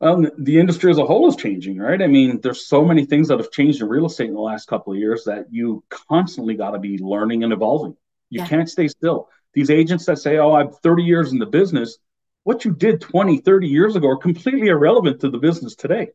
Um, 0.00 0.30
the 0.38 0.60
industry 0.60 0.90
as 0.92 0.98
a 0.98 1.04
whole 1.04 1.26
is 1.28 1.34
changing, 1.34 1.78
right? 1.78 2.00
I 2.00 2.06
mean, 2.06 2.40
there's 2.40 2.66
so 2.66 2.84
many 2.84 3.04
things 3.04 3.28
that 3.28 3.38
have 3.38 3.50
changed 3.50 3.82
in 3.82 3.88
real 3.88 4.06
estate 4.06 4.28
in 4.28 4.34
the 4.34 4.40
last 4.40 4.68
couple 4.68 4.92
of 4.92 4.98
years 4.98 5.24
that 5.24 5.46
you 5.50 5.82
constantly 5.88 6.54
got 6.54 6.70
to 6.70 6.78
be 6.78 6.98
learning 6.98 7.42
and 7.42 7.52
evolving. 7.52 7.96
You 8.30 8.40
yeah. 8.40 8.46
can't 8.46 8.70
stay 8.70 8.86
still. 8.86 9.28
These 9.54 9.70
agents 9.70 10.06
that 10.06 10.18
say, 10.18 10.38
"Oh, 10.38 10.52
I'm 10.52 10.70
30 10.70 11.02
years 11.02 11.32
in 11.32 11.38
the 11.38 11.46
business," 11.46 11.98
what 12.44 12.64
you 12.64 12.72
did 12.72 13.00
20, 13.00 13.38
30 13.38 13.66
years 13.66 13.96
ago 13.96 14.08
are 14.08 14.16
completely 14.16 14.68
irrelevant 14.68 15.20
to 15.20 15.30
the 15.30 15.38
business 15.38 15.74
today. 15.74 16.08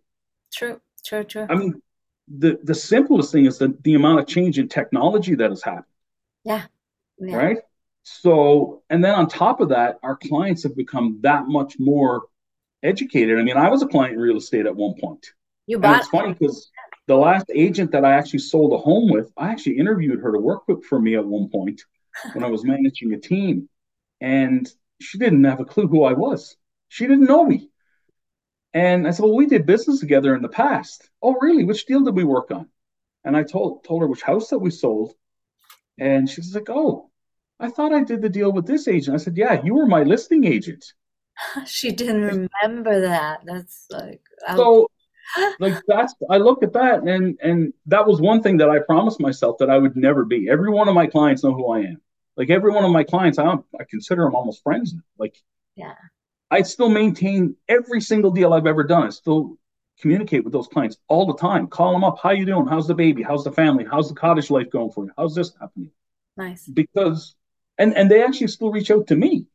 True, 0.54 0.80
true, 1.06 1.24
true. 1.24 1.46
I 1.50 1.56
mean, 1.56 1.82
the, 2.28 2.60
the 2.64 2.74
simplest 2.74 3.32
thing 3.32 3.46
is 3.46 3.58
the, 3.58 3.78
the 3.84 3.96
amount 3.96 4.20
of 4.20 4.28
change 4.28 4.58
in 4.60 4.68
technology 4.68 5.36
that 5.36 5.50
has 5.50 5.62
happened. 5.62 5.86
Yeah. 6.44 6.64
yeah. 7.20 7.36
Right. 7.36 7.58
So, 8.04 8.82
and 8.90 9.04
then 9.04 9.14
on 9.14 9.28
top 9.28 9.62
of 9.62 9.70
that, 9.70 10.00
our 10.04 10.18
clients 10.18 10.64
have 10.64 10.76
become 10.76 11.20
that 11.22 11.48
much 11.48 11.76
more 11.80 12.24
educated. 12.84 13.40
I 13.40 13.44
mean, 13.44 13.58
I 13.58 13.70
was 13.70 13.82
a 13.82 13.88
client 13.88 14.14
in 14.14 14.20
real 14.20 14.38
estate 14.38 14.66
at 14.66 14.76
one 14.76 14.96
point. 15.00 15.26
You 15.66 15.80
bought. 15.80 15.94
And 15.94 16.02
it's 16.02 16.10
funny 16.10 16.34
because 16.34 16.72
the 17.08 17.16
last 17.16 17.46
agent 17.54 17.92
that 17.92 18.06
I 18.06 18.14
actually 18.14 18.40
sold 18.40 18.74
a 18.74 18.78
home 18.78 19.10
with, 19.10 19.32
I 19.38 19.50
actually 19.50 19.78
interviewed 19.78 20.20
her 20.20 20.32
to 20.32 20.40
work 20.40 20.68
with 20.68 20.84
for 20.86 21.00
me 21.00 21.16
at 21.16 21.26
one 21.26 21.50
point 21.50 21.82
when 22.34 22.44
I 22.44 22.50
was 22.50 22.64
managing 22.66 23.14
a 23.14 23.20
team. 23.20 23.70
And 24.22 24.70
she 25.00 25.18
didn't 25.18 25.44
have 25.44 25.60
a 25.60 25.66
clue 25.66 25.88
who 25.88 26.04
I 26.04 26.14
was. 26.14 26.56
She 26.90 27.08
didn't 27.08 27.26
know 27.26 27.46
me. 27.46 27.70
And 28.74 29.08
I 29.08 29.12
said, 29.12 29.24
Well, 29.24 29.36
we 29.36 29.46
did 29.46 29.66
business 29.66 30.00
together 30.00 30.36
in 30.36 30.42
the 30.42 30.50
past. 30.50 31.10
Oh, 31.22 31.36
really? 31.40 31.64
Which 31.64 31.86
deal 31.86 32.02
did 32.02 32.16
we 32.16 32.24
work 32.24 32.52
on? 32.52 32.70
And 33.24 33.38
I 33.38 33.44
told 33.44 33.84
told 33.84 34.02
her 34.02 34.08
which 34.08 34.22
house 34.22 34.50
that 34.50 34.60
we 34.60 34.72
sold. 34.72 35.14
And 36.00 36.30
she's 36.30 36.56
like, 36.56 36.70
Oh, 36.70 37.12
I 37.60 37.70
thought 37.70 37.94
I 37.94 38.04
did 38.04 38.22
the 38.22 38.30
deal 38.30 38.52
with 38.52 38.66
this 38.66 38.88
agent. 38.88 39.16
I 39.16 39.20
said, 39.20 39.38
Yeah, 39.38 39.62
you 39.64 39.76
were 39.76 39.86
my 39.86 40.04
listing 40.04 40.44
agent. 40.44 40.86
she 41.66 41.92
didn't 41.92 42.50
remember 42.64 43.02
that. 43.02 43.42
That's 43.46 43.86
like 43.90 44.22
so 44.56 44.88
like 45.60 45.76
that's 45.88 46.14
I 46.30 46.38
look 46.38 46.64
at 46.64 46.74
that 46.74 47.04
and 47.04 47.38
and 47.42 47.74
that 47.88 48.06
was 48.06 48.22
one 48.22 48.42
thing 48.42 48.58
that 48.58 48.70
I 48.70 48.80
promised 48.80 49.20
myself 49.20 49.58
that 49.60 49.70
I 49.70 49.78
would 49.78 49.96
never 49.96 50.26
be. 50.26 50.50
Every 50.50 50.70
one 50.70 50.88
of 50.88 50.96
my 50.96 51.08
clients 51.08 51.44
know 51.44 51.54
who 51.54 51.72
I 51.72 51.80
am. 51.80 52.02
Like 52.36 52.50
every 52.50 52.72
one 52.72 52.84
of 52.84 52.92
my 52.92 53.04
clients, 53.04 53.38
I, 53.38 53.46
I 53.46 53.84
consider 53.90 54.24
them 54.24 54.36
almost 54.36 54.64
friends. 54.64 54.94
Now. 54.94 55.02
Like, 55.18 55.38
yeah, 55.76 55.94
I 56.50 56.62
still 56.64 56.90
maintain 56.90 57.56
every 57.70 58.02
single 58.02 58.32
deal 58.32 58.54
I've 58.54 58.68
ever 58.68 58.84
done. 58.84 59.04
I 59.04 59.10
still 59.10 59.58
communicate 60.00 60.44
with 60.44 60.54
those 60.54 60.68
clients 60.68 60.98
all 61.08 61.26
the 61.26 61.36
time. 61.36 61.68
Call 61.68 61.94
them 61.94 62.04
up. 62.04 62.20
How 62.22 62.32
you 62.32 62.46
doing? 62.46 62.68
How's 62.68 62.88
the 62.88 62.96
baby? 62.96 63.22
How's 63.22 63.44
the 63.44 63.52
family? 63.52 63.86
How's 63.90 64.10
the 64.10 64.16
cottage 64.16 64.50
life 64.50 64.70
going 64.72 64.92
for 64.92 65.06
you? 65.06 65.12
How's 65.18 65.36
this 65.36 65.54
happening? 65.60 65.92
Nice. 66.36 66.66
Because, 66.68 67.36
and 67.78 67.96
and 67.96 68.10
they 68.10 68.24
actually 68.24 68.48
still 68.48 68.72
reach 68.72 68.90
out 68.90 69.08
to 69.08 69.16
me. 69.16 69.46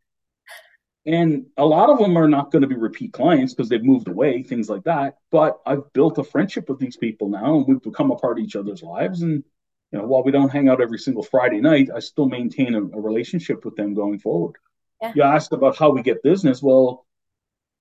And 1.09 1.47
a 1.57 1.65
lot 1.65 1.89
of 1.89 1.99
them 1.99 2.19
are 2.19 2.29
not 2.29 2.51
going 2.53 2.61
to 2.61 2.69
be 2.69 2.75
repeat 2.75 3.15
clients 3.15 3.55
because 3.55 3.71
they've 3.71 3.83
moved 3.83 4.09
away, 4.09 4.43
things 4.43 4.69
like 4.69 4.85
that. 4.85 5.17
But 5.31 5.59
I've 5.65 5.91
built 5.95 6.19
a 6.19 6.23
friendship 6.23 6.69
with 6.69 6.79
these 6.79 6.99
people 6.99 7.31
now, 7.31 7.57
and 7.57 7.67
we've 7.67 7.83
become 7.83 8.11
a 8.11 8.17
part 8.17 8.39
of 8.39 8.45
each 8.45 8.57
other's 8.57 8.83
lives. 8.83 9.23
And 9.23 9.43
you 9.91 9.99
know, 9.99 10.07
while 10.07 10.23
we 10.23 10.33
don't 10.33 10.51
hang 10.51 10.69
out 10.69 10.83
every 10.83 10.99
single 10.99 11.23
Friday 11.23 11.63
night, 11.63 11.89
I 11.95 12.01
still 12.01 12.29
maintain 12.29 12.75
a, 12.75 12.83
a 12.83 13.01
relationship 13.01 13.65
with 13.65 13.75
them 13.75 13.95
going 13.95 14.19
forward. 14.19 14.57
Yeah. 15.01 15.13
You 15.17 15.23
asked 15.23 15.55
about 15.55 15.79
how 15.79 15.93
we 15.93 16.03
get 16.03 16.23
business. 16.23 16.63
Well, 16.63 17.07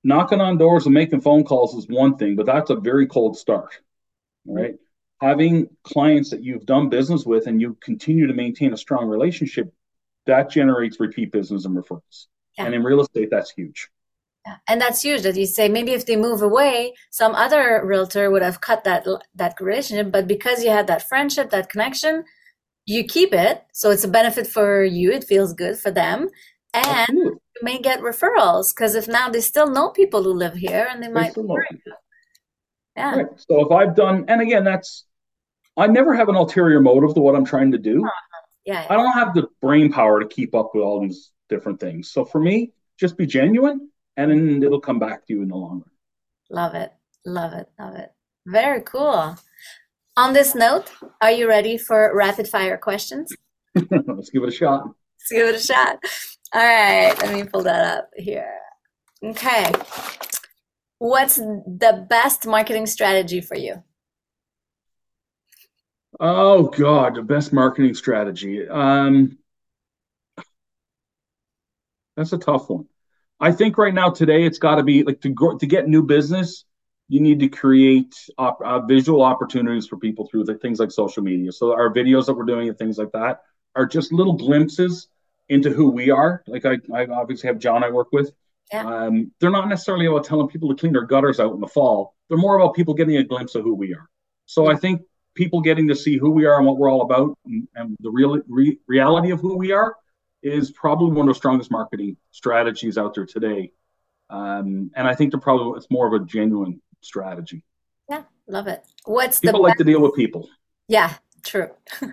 knocking 0.05 0.39
on 0.39 0.57
doors 0.57 0.85
and 0.85 0.93
making 0.93 1.19
phone 1.19 1.43
calls 1.43 1.75
is 1.75 1.85
one 1.89 2.15
thing, 2.15 2.37
but 2.37 2.45
that's 2.45 2.69
a 2.69 2.77
very 2.77 3.07
cold 3.07 3.37
start, 3.37 3.77
right? 4.45 4.75
Mm-hmm. 4.75 5.27
Having 5.27 5.69
clients 5.83 6.29
that 6.29 6.45
you've 6.45 6.65
done 6.65 6.87
business 6.87 7.25
with 7.25 7.47
and 7.47 7.59
you 7.59 7.75
continue 7.81 8.27
to 8.27 8.33
maintain 8.33 8.71
a 8.71 8.77
strong 8.77 9.09
relationship, 9.09 9.73
that 10.27 10.49
generates 10.49 11.01
repeat 11.01 11.33
business 11.33 11.65
and 11.65 11.75
referrals. 11.75 12.27
Yeah. 12.57 12.65
And 12.65 12.75
in 12.75 12.83
real 12.83 13.01
estate, 13.01 13.29
that's 13.29 13.51
huge. 13.51 13.89
And 14.67 14.79
that's 14.79 15.01
huge 15.01 15.23
that 15.23 15.35
you 15.35 15.45
say 15.45 15.67
maybe 15.67 15.91
if 15.91 16.05
they 16.05 16.15
move 16.15 16.41
away, 16.41 16.93
some 17.09 17.35
other 17.35 17.81
realtor 17.85 18.31
would 18.31 18.41
have 18.41 18.61
cut 18.61 18.83
that 18.85 19.05
that 19.35 19.59
relationship, 19.59 20.11
but 20.11 20.27
because 20.27 20.63
you 20.63 20.69
had 20.69 20.87
that 20.87 21.07
friendship, 21.07 21.49
that 21.49 21.69
connection, 21.69 22.23
you 22.85 23.03
keep 23.03 23.33
it. 23.33 23.63
So 23.73 23.91
it's 23.91 24.05
a 24.05 24.07
benefit 24.07 24.47
for 24.47 24.83
you. 24.83 25.11
It 25.11 25.25
feels 25.25 25.53
good 25.53 25.77
for 25.77 25.91
them, 25.91 26.29
and 26.73 26.85
Absolutely. 26.85 27.31
you 27.31 27.61
may 27.61 27.79
get 27.79 27.99
referrals 27.99 28.73
because 28.73 28.95
if 28.95 29.07
now 29.07 29.29
they 29.29 29.41
still 29.41 29.69
know 29.69 29.89
people 29.89 30.23
who 30.23 30.31
live 30.31 30.53
here 30.53 30.87
and 30.89 31.03
they, 31.03 31.07
they 31.07 31.13
might. 31.13 31.35
Yeah. 32.95 33.15
Right. 33.15 33.25
So 33.37 33.65
if 33.65 33.71
I've 33.71 33.95
done, 33.95 34.25
and 34.27 34.41
again, 34.41 34.63
that's 34.63 35.05
I 35.75 35.87
never 35.87 36.15
have 36.15 36.29
an 36.29 36.35
ulterior 36.35 36.79
motive 36.79 37.13
to 37.13 37.19
what 37.19 37.35
I'm 37.35 37.45
trying 37.45 37.71
to 37.73 37.77
do. 37.77 38.03
Uh-huh. 38.03 38.11
Yeah, 38.65 38.81
yeah. 38.81 38.87
I 38.89 38.95
don't 38.95 39.13
have 39.13 39.33
the 39.33 39.47
brain 39.61 39.91
power 39.91 40.19
to 40.19 40.27
keep 40.27 40.55
up 40.55 40.71
with 40.73 40.83
all 40.83 41.01
these 41.01 41.31
different 41.49 41.79
things. 41.79 42.11
So 42.11 42.25
for 42.25 42.39
me, 42.39 42.73
just 42.97 43.17
be 43.17 43.25
genuine 43.25 43.89
and 44.15 44.31
then 44.31 44.63
it'll 44.63 44.81
come 44.81 44.99
back 44.99 45.25
to 45.27 45.33
you 45.33 45.41
in 45.41 45.49
the 45.49 45.55
long 45.55 45.83
run. 45.83 45.91
Love 46.49 46.75
it. 46.75 46.91
Love 47.25 47.53
it. 47.53 47.69
Love 47.79 47.95
it. 47.95 48.11
Very 48.45 48.81
cool. 48.81 49.37
On 50.15 50.33
this 50.33 50.55
note, 50.55 50.91
are 51.21 51.31
you 51.31 51.47
ready 51.47 51.77
for 51.77 52.15
rapid 52.15 52.47
fire 52.47 52.77
questions? 52.77 53.31
Let's 53.75 54.29
give 54.31 54.43
it 54.43 54.49
a 54.49 54.51
shot. 54.51 54.85
Let's 54.85 55.31
give 55.31 55.47
it 55.47 55.55
a 55.55 55.59
shot. 55.59 55.99
All 56.53 56.61
right, 56.61 57.13
let 57.21 57.33
me 57.33 57.43
pull 57.43 57.63
that 57.63 57.97
up 57.97 58.09
here. 58.15 58.53
Okay. 59.23 59.69
What's 60.99 61.35
the 61.35 62.05
best 62.09 62.47
marketing 62.47 62.85
strategy 62.85 63.41
for 63.41 63.55
you? 63.55 63.83
Oh 66.19 66.63
God, 66.63 67.15
the 67.15 67.21
best 67.21 67.53
marketing 67.53 67.93
strategy. 67.93 68.67
Um, 68.67 69.37
That's 72.17 72.33
a 72.33 72.37
tough 72.37 72.69
one. 72.69 72.87
I 73.39 73.51
think 73.51 73.77
right 73.77 73.93
now 73.93 74.09
today 74.09 74.43
it's 74.43 74.57
got 74.57 74.75
to 74.75 74.83
be 74.83 75.03
like 75.03 75.21
to 75.21 75.29
go 75.29 75.57
to 75.57 75.65
get 75.67 75.87
new 75.87 76.03
business. 76.03 76.65
You 77.07 77.21
need 77.21 77.39
to 77.39 77.47
create 77.47 78.15
op, 78.37 78.59
uh, 78.65 78.81
visual 78.81 79.21
opportunities 79.21 79.87
for 79.87 79.97
people 79.97 80.27
through 80.27 80.45
the, 80.45 80.55
things 80.55 80.79
like 80.79 80.91
social 80.91 81.23
media. 81.23 81.51
So 81.51 81.71
our 81.71 81.93
videos 81.93 82.25
that 82.25 82.33
we're 82.33 82.43
doing 82.43 82.67
and 82.67 82.77
things 82.77 82.97
like 82.97 83.11
that 83.13 83.43
are 83.75 83.85
just 83.85 84.11
little 84.11 84.33
glimpses 84.33 85.07
into 85.47 85.69
who 85.69 85.89
we 85.89 86.09
are. 86.09 86.43
Like 86.47 86.65
I, 86.65 86.79
I 86.93 87.05
obviously 87.05 87.47
have 87.47 87.59
John 87.59 87.83
I 87.83 87.91
work 87.91 88.11
with. 88.11 88.31
Yeah. 88.73 88.85
Um, 88.85 89.31
they're 89.39 89.51
not 89.51 89.69
necessarily 89.69 90.07
about 90.07 90.25
telling 90.25 90.49
people 90.49 90.67
to 90.69 90.75
clean 90.75 90.91
their 90.91 91.05
gutters 91.05 91.39
out 91.39 91.53
in 91.53 91.61
the 91.61 91.67
fall. 91.67 92.15
They're 92.27 92.37
more 92.37 92.59
about 92.59 92.75
people 92.75 92.95
getting 92.95 93.15
a 93.15 93.23
glimpse 93.23 93.55
of 93.55 93.63
who 93.63 93.75
we 93.75 93.93
are. 93.93 94.09
So 94.47 94.65
yeah. 94.65 94.75
I 94.75 94.79
think 94.79 95.03
people 95.35 95.61
getting 95.61 95.87
to 95.87 95.95
see 95.95 96.17
who 96.17 96.31
we 96.31 96.45
are 96.45 96.57
and 96.57 96.65
what 96.65 96.77
we're 96.77 96.91
all 96.91 97.03
about 97.03 97.37
and, 97.45 97.67
and 97.75 97.95
the 98.01 98.09
real 98.09 98.41
re- 98.49 98.79
reality 98.87 99.31
of 99.31 99.39
who 99.39 99.55
we 99.55 99.71
are 99.71 99.95
is 100.47 100.71
probably 100.71 101.11
one 101.11 101.27
of 101.27 101.33
the 101.33 101.37
strongest 101.37 101.71
marketing 101.71 102.17
strategies 102.31 102.97
out 102.97 103.13
there 103.13 103.25
today. 103.25 103.71
Um, 104.29 104.91
and 104.95 105.07
I 105.07 105.15
think 105.15 105.31
they're 105.31 105.39
probably 105.39 105.77
it's 105.77 105.89
more 105.89 106.07
of 106.07 106.21
a 106.21 106.25
genuine 106.25 106.81
strategy. 107.01 107.63
Yeah, 108.09 108.23
love 108.47 108.67
it. 108.67 108.85
What's 109.05 109.39
people 109.39 109.61
like 109.61 109.71
best- 109.71 109.79
to 109.79 109.83
deal 109.83 110.01
with 110.01 110.15
people? 110.15 110.49
Yeah, 110.87 111.13
true. 111.43 111.69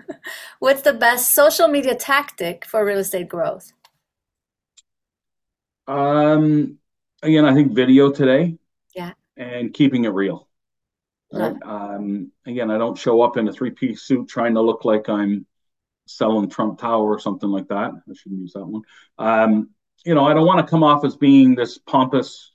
What's 0.59 0.81
the 0.81 0.93
best 0.93 1.33
social 1.33 1.67
media 1.67 1.95
tactic 1.95 2.65
for 2.65 2.85
real 2.85 2.99
estate 2.99 3.29
growth? 3.29 3.71
Um, 5.87 6.79
again, 7.21 7.45
I 7.45 7.53
think 7.53 7.73
video 7.73 8.11
today. 8.11 8.57
Yeah. 8.95 9.13
And 9.37 9.73
keeping 9.73 10.05
it 10.05 10.09
real. 10.09 10.47
Right. 11.31 11.55
Um, 11.63 12.31
again, 12.45 12.71
I 12.71 12.77
don't 12.77 12.97
show 12.97 13.21
up 13.21 13.35
in 13.37 13.47
a 13.47 13.51
three-piece 13.51 14.03
suit 14.03 14.29
trying 14.29 14.53
to 14.53 14.61
look 14.61 14.85
like 14.85 15.09
I'm 15.09 15.45
selling 16.07 16.49
Trump 16.49 16.79
Tower 16.79 17.07
or 17.07 17.19
something 17.19 17.49
like 17.49 17.67
that. 17.69 17.91
I 17.91 18.13
shouldn't 18.13 18.41
use 18.41 18.53
that 18.53 18.65
one. 18.65 18.81
Um, 19.17 19.69
you 20.05 20.13
know, 20.13 20.25
I 20.25 20.33
don't 20.33 20.45
want 20.45 20.65
to 20.65 20.69
come 20.69 20.83
off 20.83 21.03
as 21.03 21.15
being 21.15 21.55
this 21.55 21.77
pompous 21.77 22.51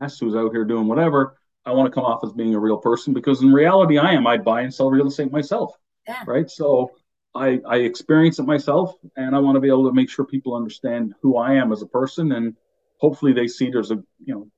ass 0.00 0.18
who's 0.18 0.36
out 0.36 0.52
here 0.52 0.64
doing 0.64 0.86
whatever. 0.86 1.36
I 1.64 1.72
want 1.72 1.86
to 1.86 1.94
come 1.94 2.04
off 2.04 2.20
as 2.24 2.32
being 2.32 2.54
a 2.54 2.60
real 2.60 2.78
person 2.78 3.12
because 3.12 3.42
in 3.42 3.52
reality, 3.52 3.98
I 3.98 4.12
am. 4.12 4.26
I 4.26 4.38
buy 4.38 4.62
and 4.62 4.72
sell 4.72 4.90
real 4.90 5.08
estate 5.08 5.32
myself. 5.32 5.76
Yeah. 6.06 6.22
Right. 6.26 6.48
So 6.48 6.92
I, 7.34 7.60
I 7.66 7.76
experience 7.78 8.38
it 8.38 8.44
myself, 8.44 8.94
and 9.16 9.36
I 9.36 9.38
want 9.38 9.56
to 9.56 9.60
be 9.60 9.68
able 9.68 9.86
to 9.88 9.92
make 9.92 10.08
sure 10.08 10.24
people 10.24 10.54
understand 10.54 11.14
who 11.20 11.36
I 11.36 11.54
am 11.54 11.72
as 11.72 11.82
a 11.82 11.86
person, 11.86 12.32
and 12.32 12.56
hopefully 12.98 13.32
they 13.32 13.48
see 13.48 13.70
there's 13.70 13.90
a 13.90 14.02
you 14.24 14.34
know 14.34 14.48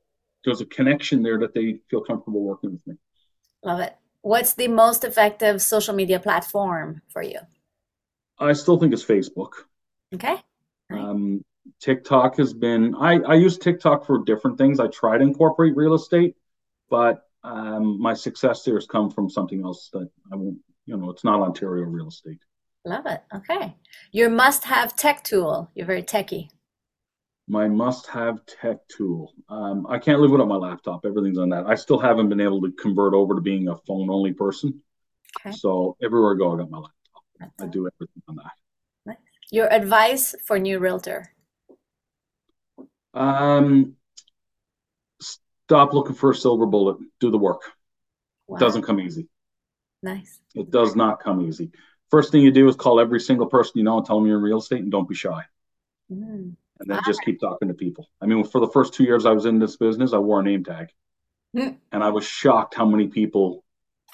there's 0.45 0.61
a 0.61 0.67
connection 0.67 1.23
there 1.23 1.39
that 1.39 1.53
they 1.53 1.81
feel 1.91 2.03
comfortable 2.03 2.43
working 2.43 2.73
with 2.73 2.87
me. 2.87 2.95
Love 3.65 3.81
it. 3.81 3.97
What's 4.23 4.55
the 4.55 4.69
most 4.69 5.05
effective 5.05 5.61
social 5.63 5.95
media 5.95 6.21
platform 6.21 7.03
for 7.09 7.23
you? 7.23 7.41
I 8.40 8.53
still 8.55 8.79
think 8.79 8.92
it's 8.92 9.05
Facebook. 9.05 9.53
Okay. 10.14 10.37
Um, 10.90 11.44
TikTok 11.81 12.37
has 12.38 12.53
been, 12.53 12.94
I, 12.96 13.20
I 13.20 13.35
use 13.35 13.59
TikTok 13.59 14.07
for 14.07 14.24
different 14.24 14.59
things. 14.59 14.81
I 14.81 14.88
try 14.88 15.18
to 15.18 15.22
incorporate 15.22 15.76
real 15.76 15.94
estate, 15.94 16.37
but 16.88 17.22
um, 17.44 18.00
my 18.00 18.14
success 18.14 18.64
there 18.64 18.74
has 18.74 18.87
come 18.87 19.11
from 19.11 19.31
something 19.31 19.62
else 19.62 19.90
that 19.92 20.09
I 20.33 20.37
won't, 20.37 20.59
you 20.87 20.96
know, 20.96 21.11
it's 21.11 21.24
not 21.24 21.40
Ontario 21.40 21.85
real 21.85 22.09
estate. 22.09 22.38
Love 22.85 23.07
it. 23.07 23.22
Okay. 23.35 23.76
Your 24.12 24.31
must 24.31 24.64
have 24.64 24.96
tech 24.96 25.22
tool. 25.22 25.70
You're 25.74 25.87
very 25.87 26.03
techy. 26.03 26.50
My 27.46 27.68
must 27.68 28.07
have 28.07 28.44
tech 28.46 28.79
tool. 28.88 29.35
Um, 29.48 29.87
I 29.88 29.98
can't 29.98 30.20
live 30.20 30.31
without 30.31 30.48
my 30.48 30.57
laptop. 30.57 31.05
Everything's 31.05 31.38
on 31.38 31.50
that. 31.50 31.66
I 31.66 31.74
still 31.74 31.98
haven't 31.98 32.29
been 32.29 32.40
able 32.40 32.62
to 32.62 32.72
convert 32.72 33.12
over 33.12 33.35
to 33.35 33.40
being 33.40 33.68
a 33.68 33.76
phone 33.76 34.09
only 34.09 34.33
person. 34.33 34.81
Okay. 35.44 35.55
So 35.55 35.96
everywhere 36.03 36.35
I 36.35 36.38
go, 36.38 36.55
I 36.55 36.59
got 36.59 36.70
my 36.70 36.79
laptop. 36.79 37.00
I 37.40 37.66
do 37.66 37.88
everything 37.88 38.22
on 38.29 38.37
that. 38.37 38.53
Your 39.53 39.72
advice 39.72 40.35
for 40.44 40.59
new 40.59 40.79
realtor? 40.79 41.33
Um, 43.14 43.96
stop 45.20 45.92
looking 45.92 46.14
for 46.14 46.31
a 46.31 46.35
silver 46.35 46.66
bullet. 46.66 46.98
Do 47.18 47.31
the 47.31 47.38
work. 47.38 47.62
Wow. 48.46 48.57
It 48.57 48.61
doesn't 48.61 48.83
come 48.83 49.00
easy. 49.00 49.29
Nice. 50.03 50.40
It 50.55 50.70
does 50.70 50.94
not 50.94 51.20
come 51.20 51.40
easy. 51.46 51.72
First 52.11 52.31
thing 52.31 52.42
you 52.42 52.53
do 52.53 52.68
is 52.68 52.76
call 52.76 53.00
every 53.00 53.20
single 53.20 53.46
person 53.46 53.72
you 53.76 53.85
know 53.85 53.98
and 53.98 54.07
tell 54.07 54.18
them 54.18 54.26
you're 54.26 54.38
in 54.38 54.42
real 54.42 54.59
estate 54.59 54.83
and 54.83 54.90
don't 54.90 55.09
be 55.09 55.14
shy. 55.14 55.42
Mm. 56.11 56.55
And 56.81 56.88
then 56.88 57.00
just 57.05 57.22
keep 57.22 57.40
talking 57.40 57.68
to 57.68 57.74
people. 57.74 58.09
I 58.20 58.26
mean, 58.26 58.42
for 58.44 58.61
the 58.61 58.68
first 58.68 58.94
two 58.94 59.05
years 59.05 59.26
I 59.26 59.33
was 59.33 59.46
in 59.46 59.59
this 59.59 59.76
business, 59.76 60.12
I 60.12 60.18
wore 60.18 60.40
a 60.40 60.42
name 60.42 60.64
tag. 60.64 60.88
Mm. 61.57 61.76
And 61.92 62.03
I 62.03 62.11
was 62.11 62.24
shocked 62.24 62.74
how 62.74 62.87
many 62.87 63.09
people, 63.09 63.64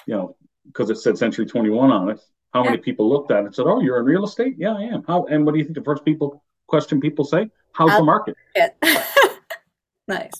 you 0.05 0.15
know, 0.15 0.35
because 0.65 0.89
it 0.89 0.97
said 0.97 1.17
Century 1.17 1.45
21 1.45 1.91
on 1.91 2.09
it, 2.09 2.19
how 2.53 2.63
many 2.63 2.77
people 2.77 3.09
looked 3.09 3.31
at 3.31 3.43
it 3.43 3.45
and 3.47 3.55
said, 3.55 3.65
"Oh, 3.67 3.81
you're 3.81 3.99
in 3.99 4.05
real 4.05 4.23
estate? 4.23 4.55
Yeah, 4.57 4.73
I 4.73 4.83
am." 4.83 5.03
How? 5.07 5.25
And 5.25 5.45
what 5.45 5.53
do 5.53 5.59
you 5.59 5.65
think 5.65 5.75
the 5.75 5.83
first 5.83 6.05
people 6.05 6.43
question 6.67 6.99
people 6.99 7.25
say? 7.25 7.49
How's 7.73 7.91
I'll 7.91 7.99
the 7.99 8.05
market? 8.05 8.35
nice. 10.07 10.31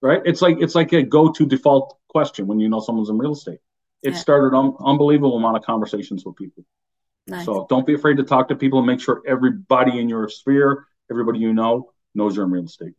Right. 0.00 0.22
It's 0.24 0.42
like 0.42 0.58
it's 0.60 0.74
like 0.74 0.92
a 0.92 1.02
go-to 1.02 1.46
default 1.46 1.98
question 2.08 2.46
when 2.46 2.60
you 2.60 2.68
know 2.68 2.80
someone's 2.80 3.10
in 3.10 3.18
real 3.18 3.32
estate. 3.32 3.58
It 4.02 4.12
yeah. 4.12 4.18
started 4.18 4.56
un- 4.56 4.76
unbelievable 4.80 5.36
amount 5.36 5.56
of 5.56 5.64
conversations 5.64 6.24
with 6.24 6.36
people. 6.36 6.64
Nice. 7.26 7.44
So 7.44 7.66
don't 7.68 7.86
be 7.86 7.94
afraid 7.94 8.18
to 8.18 8.22
talk 8.22 8.48
to 8.48 8.56
people 8.56 8.78
and 8.78 8.86
make 8.86 9.00
sure 9.00 9.22
everybody 9.26 9.98
in 9.98 10.08
your 10.08 10.28
sphere, 10.28 10.86
everybody 11.10 11.40
you 11.40 11.52
know, 11.52 11.92
knows 12.14 12.36
you're 12.36 12.44
in 12.44 12.52
real 12.52 12.64
estate. 12.64 12.94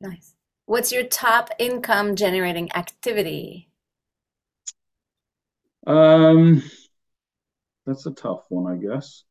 Nice. 0.00 0.34
What's 0.66 0.92
your 0.92 1.04
top 1.04 1.50
income 1.58 2.16
generating 2.16 2.70
activity? 2.72 3.68
Um, 5.86 6.62
that's 7.86 8.06
a 8.06 8.12
tough 8.12 8.44
one, 8.48 8.70
I 8.70 8.76
guess. 8.76 9.24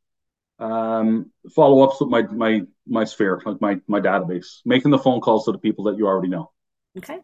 Um, 0.57 1.31
follow 1.53 1.81
ups 1.81 1.99
with 1.99 2.09
my 2.09 2.21
my 2.23 2.61
my 2.87 3.03
sphere, 3.03 3.41
like 3.45 3.59
my 3.59 3.79
my 3.87 3.99
database, 3.99 4.61
making 4.65 4.91
the 4.91 4.97
phone 4.97 5.19
calls 5.19 5.45
to 5.45 5.51
the 5.51 5.57
people 5.57 5.83
that 5.85 5.97
you 5.97 6.07
already 6.07 6.29
know. 6.29 6.51
Okay. 6.97 7.19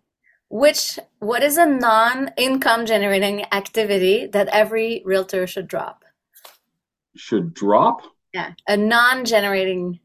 Which 0.49 0.99
what 1.19 1.43
is 1.43 1.57
a 1.57 1.65
non-income 1.65 2.85
generating 2.85 3.45
activity 3.53 4.27
that 4.27 4.49
every 4.49 5.01
realtor 5.05 5.47
should 5.47 5.69
drop? 5.69 6.03
Should 7.15 7.53
drop? 7.53 8.01
Yeah, 8.33 8.51
a 8.67 8.75
non-generating 8.75 9.99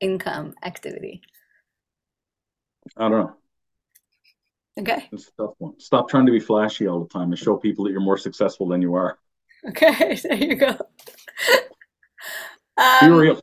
income 0.00 0.54
activity. 0.62 1.20
I 2.96 3.08
don't 3.08 3.18
know. 3.18 3.36
Okay. 4.78 5.08
That's 5.10 5.28
a 5.28 5.42
tough 5.42 5.54
one. 5.58 5.78
Stop 5.78 6.08
trying 6.08 6.26
to 6.26 6.32
be 6.32 6.40
flashy 6.40 6.88
all 6.88 7.00
the 7.00 7.08
time 7.08 7.30
and 7.30 7.38
show 7.38 7.56
people 7.56 7.84
that 7.84 7.92
you're 7.92 8.00
more 8.00 8.18
successful 8.18 8.66
than 8.68 8.82
you 8.82 8.94
are. 8.94 9.18
Okay, 9.68 10.14
there 10.22 10.34
you 10.34 10.56
go. 10.56 10.76
Um, 12.76 13.00
be 13.00 13.08
real. 13.08 13.40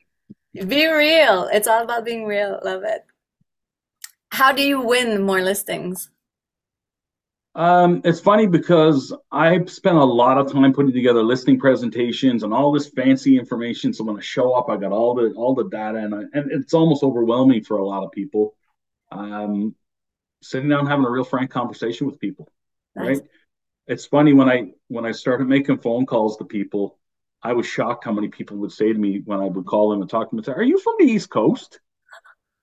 Be 0.67 0.87
real. 0.87 1.49
It's 1.51 1.67
all 1.67 1.83
about 1.83 2.05
being 2.05 2.25
real. 2.25 2.59
Love 2.63 2.83
it. 2.83 3.05
How 4.31 4.51
do 4.51 4.61
you 4.61 4.81
win 4.81 5.21
more 5.21 5.41
listings? 5.41 6.09
Um, 7.53 8.01
it's 8.05 8.21
funny 8.21 8.47
because 8.47 9.13
I 9.31 9.65
spent 9.65 9.97
a 9.97 10.03
lot 10.03 10.37
of 10.37 10.51
time 10.51 10.71
putting 10.71 10.93
together 10.93 11.21
listing 11.21 11.59
presentations 11.59 12.43
and 12.43 12.53
all 12.53 12.71
this 12.71 12.87
fancy 12.87 13.37
information. 13.37 13.93
So 13.93 14.05
when 14.05 14.17
I 14.17 14.21
show 14.21 14.53
up, 14.53 14.69
I 14.69 14.77
got 14.77 14.93
all 14.93 15.13
the 15.13 15.33
all 15.33 15.53
the 15.53 15.67
data, 15.67 15.97
and 15.97 16.15
I, 16.15 16.19
and 16.33 16.51
it's 16.51 16.73
almost 16.73 17.03
overwhelming 17.03 17.63
for 17.63 17.77
a 17.77 17.85
lot 17.85 18.03
of 18.03 18.11
people. 18.11 18.55
Um, 19.11 19.75
sitting 20.41 20.69
down 20.69 20.87
having 20.87 21.05
a 21.05 21.09
real 21.09 21.25
frank 21.25 21.51
conversation 21.51 22.07
with 22.07 22.19
people, 22.19 22.49
nice. 22.95 23.19
right? 23.19 23.27
It's 23.87 24.05
funny 24.05 24.33
when 24.33 24.49
I 24.49 24.71
when 24.87 25.05
I 25.05 25.11
started 25.11 25.47
making 25.47 25.79
phone 25.79 26.05
calls 26.05 26.37
to 26.37 26.45
people, 26.45 26.99
I 27.43 27.53
was 27.53 27.65
shocked 27.65 28.05
how 28.05 28.11
many 28.11 28.27
people 28.27 28.57
would 28.57 28.71
say 28.71 28.93
to 28.93 28.99
me 28.99 29.21
when 29.25 29.39
I 29.39 29.45
would 29.45 29.65
call 29.65 29.89
them 29.89 30.01
and 30.01 30.09
talk 30.09 30.29
to 30.29 30.35
them 30.35 30.43
say, 30.43 30.53
"Are 30.53 30.63
you 30.63 30.79
from 30.79 30.95
the 30.99 31.05
East 31.05 31.29
Coast?" 31.29 31.79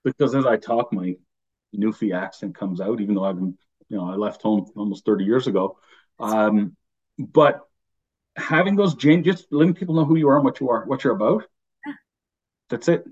Because 0.04 0.34
as 0.34 0.46
I 0.46 0.56
talk, 0.56 0.92
my 0.92 1.16
Newfie 1.76 2.14
accent 2.14 2.54
comes 2.54 2.80
out, 2.80 3.00
even 3.00 3.14
though 3.14 3.24
I've 3.24 3.36
been, 3.36 3.58
you 3.88 3.96
know, 3.96 4.08
I 4.08 4.14
left 4.14 4.42
home 4.42 4.70
almost 4.76 5.04
30 5.04 5.24
years 5.24 5.46
ago. 5.46 5.78
Um, 6.18 6.76
but 7.18 7.68
having 8.36 8.76
those 8.76 8.94
just 8.94 9.46
letting 9.50 9.74
people 9.74 9.94
know 9.96 10.04
who 10.04 10.16
you 10.16 10.28
are 10.28 10.36
and 10.36 10.44
what 10.44 10.60
you 10.60 10.70
are, 10.70 10.84
what 10.86 11.04
you're 11.04 11.14
about. 11.14 11.44
That's 12.70 12.88
it. 12.88 13.04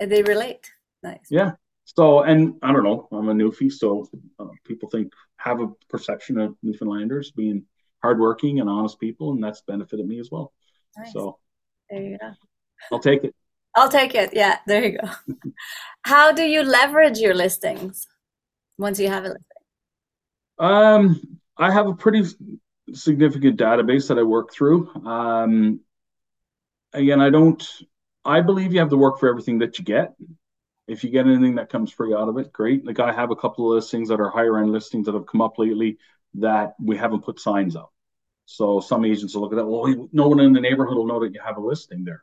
And 0.00 0.10
they 0.10 0.22
relate. 0.22 0.70
Nice. 1.02 1.26
Yeah. 1.30 1.52
So, 1.84 2.22
and 2.22 2.54
I 2.62 2.72
don't 2.72 2.82
know, 2.82 3.08
I'm 3.12 3.28
a 3.28 3.32
Newfie, 3.32 3.72
so 3.72 4.08
uh, 4.40 4.48
people 4.64 4.90
think 4.90 5.12
have 5.46 5.60
a 5.60 5.68
perception 5.88 6.38
of 6.38 6.56
Newfoundlanders 6.62 7.30
being 7.34 7.64
hardworking 8.02 8.60
and 8.60 8.68
honest 8.68 8.98
people, 8.98 9.32
and 9.32 9.42
that's 9.42 9.62
benefited 9.62 10.06
me 10.06 10.18
as 10.18 10.28
well. 10.30 10.52
Nice. 10.98 11.12
So, 11.12 11.38
there 11.88 12.02
you 12.02 12.18
go. 12.18 12.32
I'll 12.92 12.98
take 12.98 13.22
it. 13.24 13.34
I'll 13.76 13.88
take 13.88 14.14
it. 14.14 14.30
Yeah, 14.32 14.58
there 14.66 14.84
you 14.84 14.98
go. 14.98 15.08
How 16.02 16.32
do 16.32 16.42
you 16.42 16.62
leverage 16.62 17.18
your 17.18 17.34
listings 17.34 18.06
once 18.76 18.98
you 18.98 19.08
have 19.08 19.24
a 19.24 19.28
listing? 19.28 19.42
Um, 20.58 21.38
I 21.56 21.70
have 21.70 21.86
a 21.86 21.94
pretty 21.94 22.24
significant 22.92 23.58
database 23.58 24.08
that 24.08 24.18
I 24.18 24.22
work 24.22 24.52
through. 24.52 24.92
Um, 25.04 25.80
again, 26.92 27.20
I 27.20 27.30
don't. 27.30 27.62
I 28.24 28.40
believe 28.40 28.72
you 28.72 28.80
have 28.80 28.90
to 28.90 28.96
work 28.96 29.20
for 29.20 29.28
everything 29.28 29.60
that 29.60 29.78
you 29.78 29.84
get. 29.84 30.14
If 30.86 31.02
you 31.02 31.10
get 31.10 31.26
anything 31.26 31.56
that 31.56 31.68
comes 31.68 31.90
free 31.90 32.14
out 32.14 32.28
of 32.28 32.38
it, 32.38 32.52
great. 32.52 32.86
Like 32.86 33.00
I 33.00 33.12
have 33.12 33.30
a 33.30 33.36
couple 33.36 33.70
of 33.70 33.74
listings 33.74 34.08
that 34.08 34.20
are 34.20 34.30
higher 34.30 34.58
end 34.58 34.72
listings 34.72 35.06
that 35.06 35.14
have 35.14 35.26
come 35.26 35.40
up 35.40 35.58
lately 35.58 35.98
that 36.34 36.74
we 36.82 36.96
haven't 36.96 37.24
put 37.24 37.40
signs 37.40 37.74
up. 37.74 37.92
So 38.44 38.80
some 38.80 39.04
agents 39.04 39.34
will 39.34 39.42
look 39.42 39.52
at 39.52 39.56
that. 39.56 39.66
Well, 39.66 40.08
no 40.12 40.28
one 40.28 40.40
in 40.40 40.52
the 40.52 40.60
neighborhood 40.60 40.96
will 40.96 41.06
know 41.06 41.20
that 41.20 41.34
you 41.34 41.40
have 41.44 41.56
a 41.56 41.60
listing 41.60 42.04
there. 42.04 42.22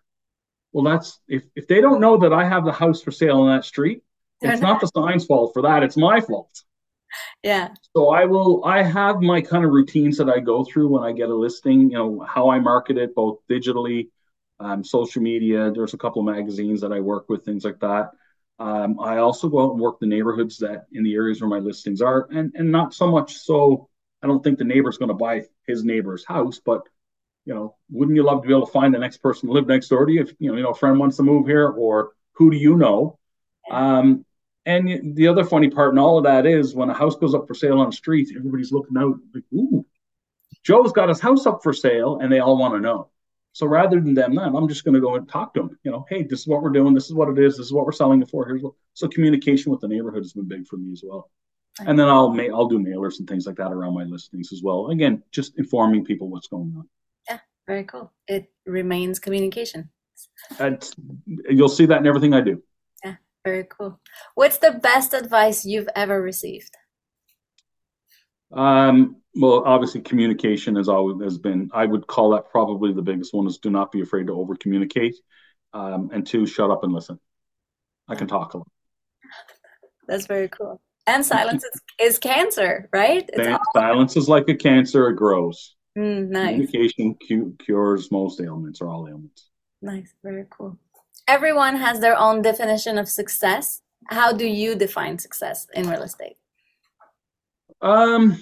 Well, 0.71 0.86
that's 0.86 1.19
if, 1.28 1.43
if 1.56 1.67
they 1.67 1.82
don't 1.82 1.99
know 1.99 2.17
that 2.17 2.34
I 2.34 2.45
have 2.45 2.65
the 2.65 2.71
house 2.71 3.02
for 3.02 3.12
sale 3.12 3.41
on 3.41 3.56
that 3.56 3.65
street, 3.65 4.02
it's 4.41 4.62
not 4.62 4.82
the 4.82 4.88
sign's 4.88 5.26
fault 5.26 5.54
for 5.54 5.62
that. 5.62 5.84
It's 5.84 5.95
my 5.95 6.19
fault. 6.19 6.63
Yeah. 7.43 7.69
So 7.95 8.10
I 8.10 8.26
will. 8.26 8.65
I 8.65 8.84
have 8.84 9.21
my 9.21 9.41
kind 9.41 9.63
of 9.63 9.71
routines 9.71 10.17
that 10.17 10.30
I 10.30 10.39
go 10.39 10.63
through 10.63 10.88
when 10.88 11.04
I 11.04 11.12
get 11.12 11.30
a 11.30 11.36
listing. 11.36 11.91
You 11.91 11.97
know 11.97 12.19
how 12.28 12.49
I 12.49 12.60
market 12.60 12.97
it, 12.97 13.15
both 13.15 13.39
digitally, 13.49 14.10
um, 14.60 14.84
social 14.84 15.21
media. 15.21 15.71
There's 15.71 15.93
a 15.93 15.97
couple 15.97 16.28
of 16.28 16.36
magazines 16.36 16.82
that 16.82 16.91
I 16.91 16.99
work 16.99 17.30
with, 17.30 17.45
things 17.45 17.63
like 17.63 17.80
that. 17.82 18.12
Um, 18.60 19.00
I 19.00 19.18
also 19.18 19.50
go 19.50 19.66
out 19.66 19.72
and 19.72 19.82
work 19.82 20.00
the 20.00 20.06
neighborhoods 20.06 20.58
that 20.60 20.86
in 20.92 21.04
the 21.04 21.16
areas 21.16 21.42
where 21.42 21.50
my 21.50 21.60
listings 21.60 22.02
are, 22.02 22.28
and 22.32 22.54
and 22.56 22.72
not 22.72 22.94
so 22.94 23.08
much 23.08 23.36
so. 23.38 23.89
I 24.22 24.28
don't 24.28 24.44
think 24.44 24.58
the 24.58 24.63
neighbor's 24.63 24.98
going 24.98 25.10
to 25.10 25.16
buy 25.16 25.44
his 25.68 25.84
neighbor's 25.84 26.24
house, 26.24 26.62
but 26.63 26.84
you 27.46 27.54
know, 27.54 27.76
wouldn't 27.89 28.16
you 28.16 28.24
love 28.24 28.42
to 28.42 28.48
be 28.48 28.54
able 28.54 28.66
to 28.66 28.72
find 28.72 28.94
the 28.94 29.00
next 29.00 29.18
person 29.18 29.48
to 29.48 29.54
live 29.54 29.68
next 29.68 29.89
door 29.89 30.06
to 30.06 30.12
you? 30.12 30.22
If 30.22 30.34
you 30.39 30.52
know, 30.52 30.58
you 30.58 30.63
know, 30.63 30.70
a 30.70 30.76
friend 30.76 31.00
wants 31.00 31.18
to 31.18 31.24
move 31.24 31.48
here, 31.48 31.68
or 31.68 32.12
who 32.34 32.52
do 32.52 32.58
you 32.58 32.78
know? 32.78 33.20
Um, 33.70 34.26
and 34.66 35.16
the 35.16 35.28
other 35.28 35.44
funny 35.44 35.70
part 35.70 35.94
in 35.94 36.00
all 36.00 36.18
of 36.18 36.24
that 36.24 36.46
is 36.46 36.74
when 36.74 36.89
a 36.89 36.94
house 36.94 37.18
goes 37.18 37.36
up 37.36 37.48
for 37.48 37.54
sale 37.54 37.80
on 37.80 37.89
the 37.89 37.96
street, 37.96 38.30
everybody's 38.36 38.72
looking 38.72 38.98
out 38.98 39.16
like, 39.34 39.44
"Ooh, 39.54 39.86
Joe's 40.63 40.94
got 40.94 41.10
his 41.10 41.20
house 41.20 41.46
up 41.46 41.63
for 41.63 41.74
sale," 41.74 42.20
and 42.22 42.32
they 42.32 42.39
all 42.39 42.58
want 42.58 42.76
to 42.76 42.80
know. 42.80 43.10
So 43.54 43.68
rather 43.68 44.02
than 44.02 44.16
them, 44.16 44.36
that, 44.36 44.52
I'm 44.54 44.68
just 44.68 44.84
going 44.84 44.96
to 44.96 45.00
go 45.00 45.16
and 45.16 45.30
talk 45.30 45.54
to 45.54 45.62
them. 45.62 45.80
You 45.84 45.92
know, 45.92 46.06
hey, 46.10 46.24
this 46.24 46.42
is 46.42 46.48
what 46.48 46.63
we're 46.63 46.72
doing. 46.72 46.94
This 46.94 47.06
is 47.06 47.13
what 47.13 47.30
it 47.30 47.38
is. 47.38 47.56
This 47.56 47.68
is 47.68 47.74
what 47.74 47.86
we're 47.86 47.92
selling 47.92 48.22
it 48.22 48.30
for. 48.30 48.46
Here's 48.48 48.63
what. 48.63 48.74
So 48.94 49.08
communication 49.08 49.72
with 49.72 49.80
the 49.80 49.88
neighborhood 49.88 50.24
has 50.24 50.34
been 50.34 50.48
big 50.48 50.68
for 50.68 50.78
me 50.78 50.92
as 50.92 51.04
well. 51.06 51.30
And 51.80 51.98
then 51.98 52.08
I'll 52.08 52.30
ma- 52.30 52.54
I'll 52.54 52.68
do 52.68 52.80
mailers 52.80 53.20
and 53.20 53.28
things 53.28 53.48
like 53.48 53.56
that 53.58 53.72
around 53.72 53.94
my 53.94 54.04
listings 54.04 54.52
as 54.52 54.62
well. 54.63 54.89
Again, 54.89 55.24
just 55.32 55.58
informing 55.58 56.04
people 56.04 56.30
what's 56.30 56.48
going 56.48 56.74
on. 56.78 56.88
Yeah, 57.30 57.39
very 57.68 57.84
cool. 57.84 58.12
It 58.28 58.52
remains 58.66 59.20
communication. 59.20 59.89
And 60.60 60.88
you'll 61.50 61.70
see 61.70 61.86
that 61.88 62.00
in 62.00 62.08
everything 62.08 62.34
I 62.34 62.42
do. 62.42 62.62
Yeah, 63.04 63.16
very 63.44 63.66
cool. 63.70 64.00
What's 64.36 64.58
the 64.58 64.72
best 64.72 65.13
advice 65.13 65.66
you've 65.66 65.89
ever 65.96 66.22
received? 66.22 66.76
Um, 68.54 69.18
well, 69.36 69.63
obviously, 69.66 70.02
communication 70.02 70.76
has 70.76 70.88
always 70.88 71.22
has 71.24 71.38
been. 71.38 71.70
I 71.74 71.86
would 71.86 72.06
call 72.08 72.32
that 72.32 72.50
probably 72.52 72.94
the 72.94 73.02
biggest 73.02 73.34
one. 73.34 73.48
Is 73.48 73.58
do 73.58 73.70
not 73.70 73.92
be 73.92 74.02
afraid 74.02 74.28
to 74.28 74.34
over 74.34 74.56
communicate, 74.56 75.16
um, 75.74 76.12
and 76.13 76.26
two, 76.26 76.46
shut 76.46 76.70
up 76.70 76.84
and 76.84 76.94
listen. 76.94 77.20
I 78.08 78.16
can 78.16 78.28
talk 78.28 78.54
a 78.54 78.60
lot. 78.60 78.68
That's 80.08 80.28
very 80.28 80.50
cool. 80.50 80.80
And 81.08 81.26
silence 81.26 81.63
is, 81.63 81.82
is 82.00 82.20
cancer, 82.20 82.89
right? 82.94 83.30
Silence 83.74 84.16
is 84.16 84.30
like 84.30 84.48
a 84.50 84.56
cancer; 84.56 85.10
it 85.10 85.16
grows. 85.16 85.76
Mm, 85.98 86.30
nice. 86.30 86.50
Communication 86.50 87.16
cu- 87.28 87.56
cures 87.58 88.12
most 88.12 88.39
ailments 88.39 88.82
or 88.82 88.88
all 88.88 89.08
ailments. 89.08 89.50
Nice, 89.82 90.13
very 90.24 90.46
cool. 90.50 90.78
Everyone 91.28 91.76
has 91.76 92.00
their 92.00 92.18
own 92.18 92.42
definition 92.42 92.98
of 92.98 93.10
success. 93.10 93.82
How 94.08 94.34
do 94.34 94.46
you 94.46 94.76
define 94.76 95.18
success 95.18 95.68
in 95.74 95.89
real 95.89 96.04
estate? 96.04 96.36
Um, 97.84 98.39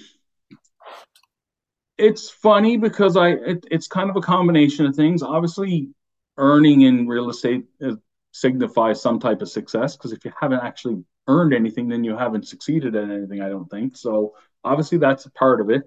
it's 1.98 2.30
funny 2.30 2.76
because 2.76 3.16
I 3.16 3.30
it, 3.30 3.66
it's 3.70 3.88
kind 3.88 4.08
of 4.08 4.16
a 4.16 4.20
combination 4.20 4.86
of 4.86 4.94
things. 4.94 5.22
Obviously, 5.22 5.90
earning 6.38 6.82
in 6.82 7.08
real 7.08 7.28
estate 7.28 7.64
uh, 7.84 7.96
signifies 8.30 9.02
some 9.02 9.18
type 9.18 9.42
of 9.42 9.50
success 9.50 9.96
because 9.96 10.12
if 10.12 10.24
you 10.24 10.32
haven't 10.40 10.60
actually 10.60 11.04
earned 11.26 11.52
anything, 11.52 11.88
then 11.88 12.04
you 12.04 12.16
haven't 12.16 12.46
succeeded 12.48 12.94
at 12.94 13.10
anything. 13.10 13.42
I 13.42 13.48
don't 13.48 13.68
think 13.68 13.96
so. 13.96 14.34
Obviously, 14.64 14.98
that's 14.98 15.26
a 15.26 15.30
part 15.32 15.60
of 15.60 15.70
it. 15.70 15.82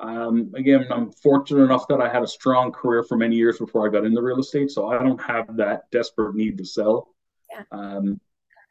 Um, 0.00 0.52
again, 0.54 0.86
I'm 0.90 1.12
fortunate 1.12 1.62
enough 1.62 1.86
that 1.88 2.00
I 2.00 2.08
had 2.08 2.22
a 2.22 2.28
strong 2.28 2.72
career 2.72 3.04
for 3.04 3.16
many 3.16 3.36
years 3.36 3.58
before 3.58 3.86
I 3.86 3.90
got 3.92 4.04
into 4.04 4.20
real 4.20 4.40
estate, 4.40 4.70
so 4.70 4.88
I 4.88 5.02
don't 5.02 5.20
have 5.22 5.56
that 5.56 5.90
desperate 5.90 6.34
need 6.34 6.58
to 6.58 6.64
sell. 6.64 7.14
Yeah. 7.50 7.62
Um, 7.70 8.20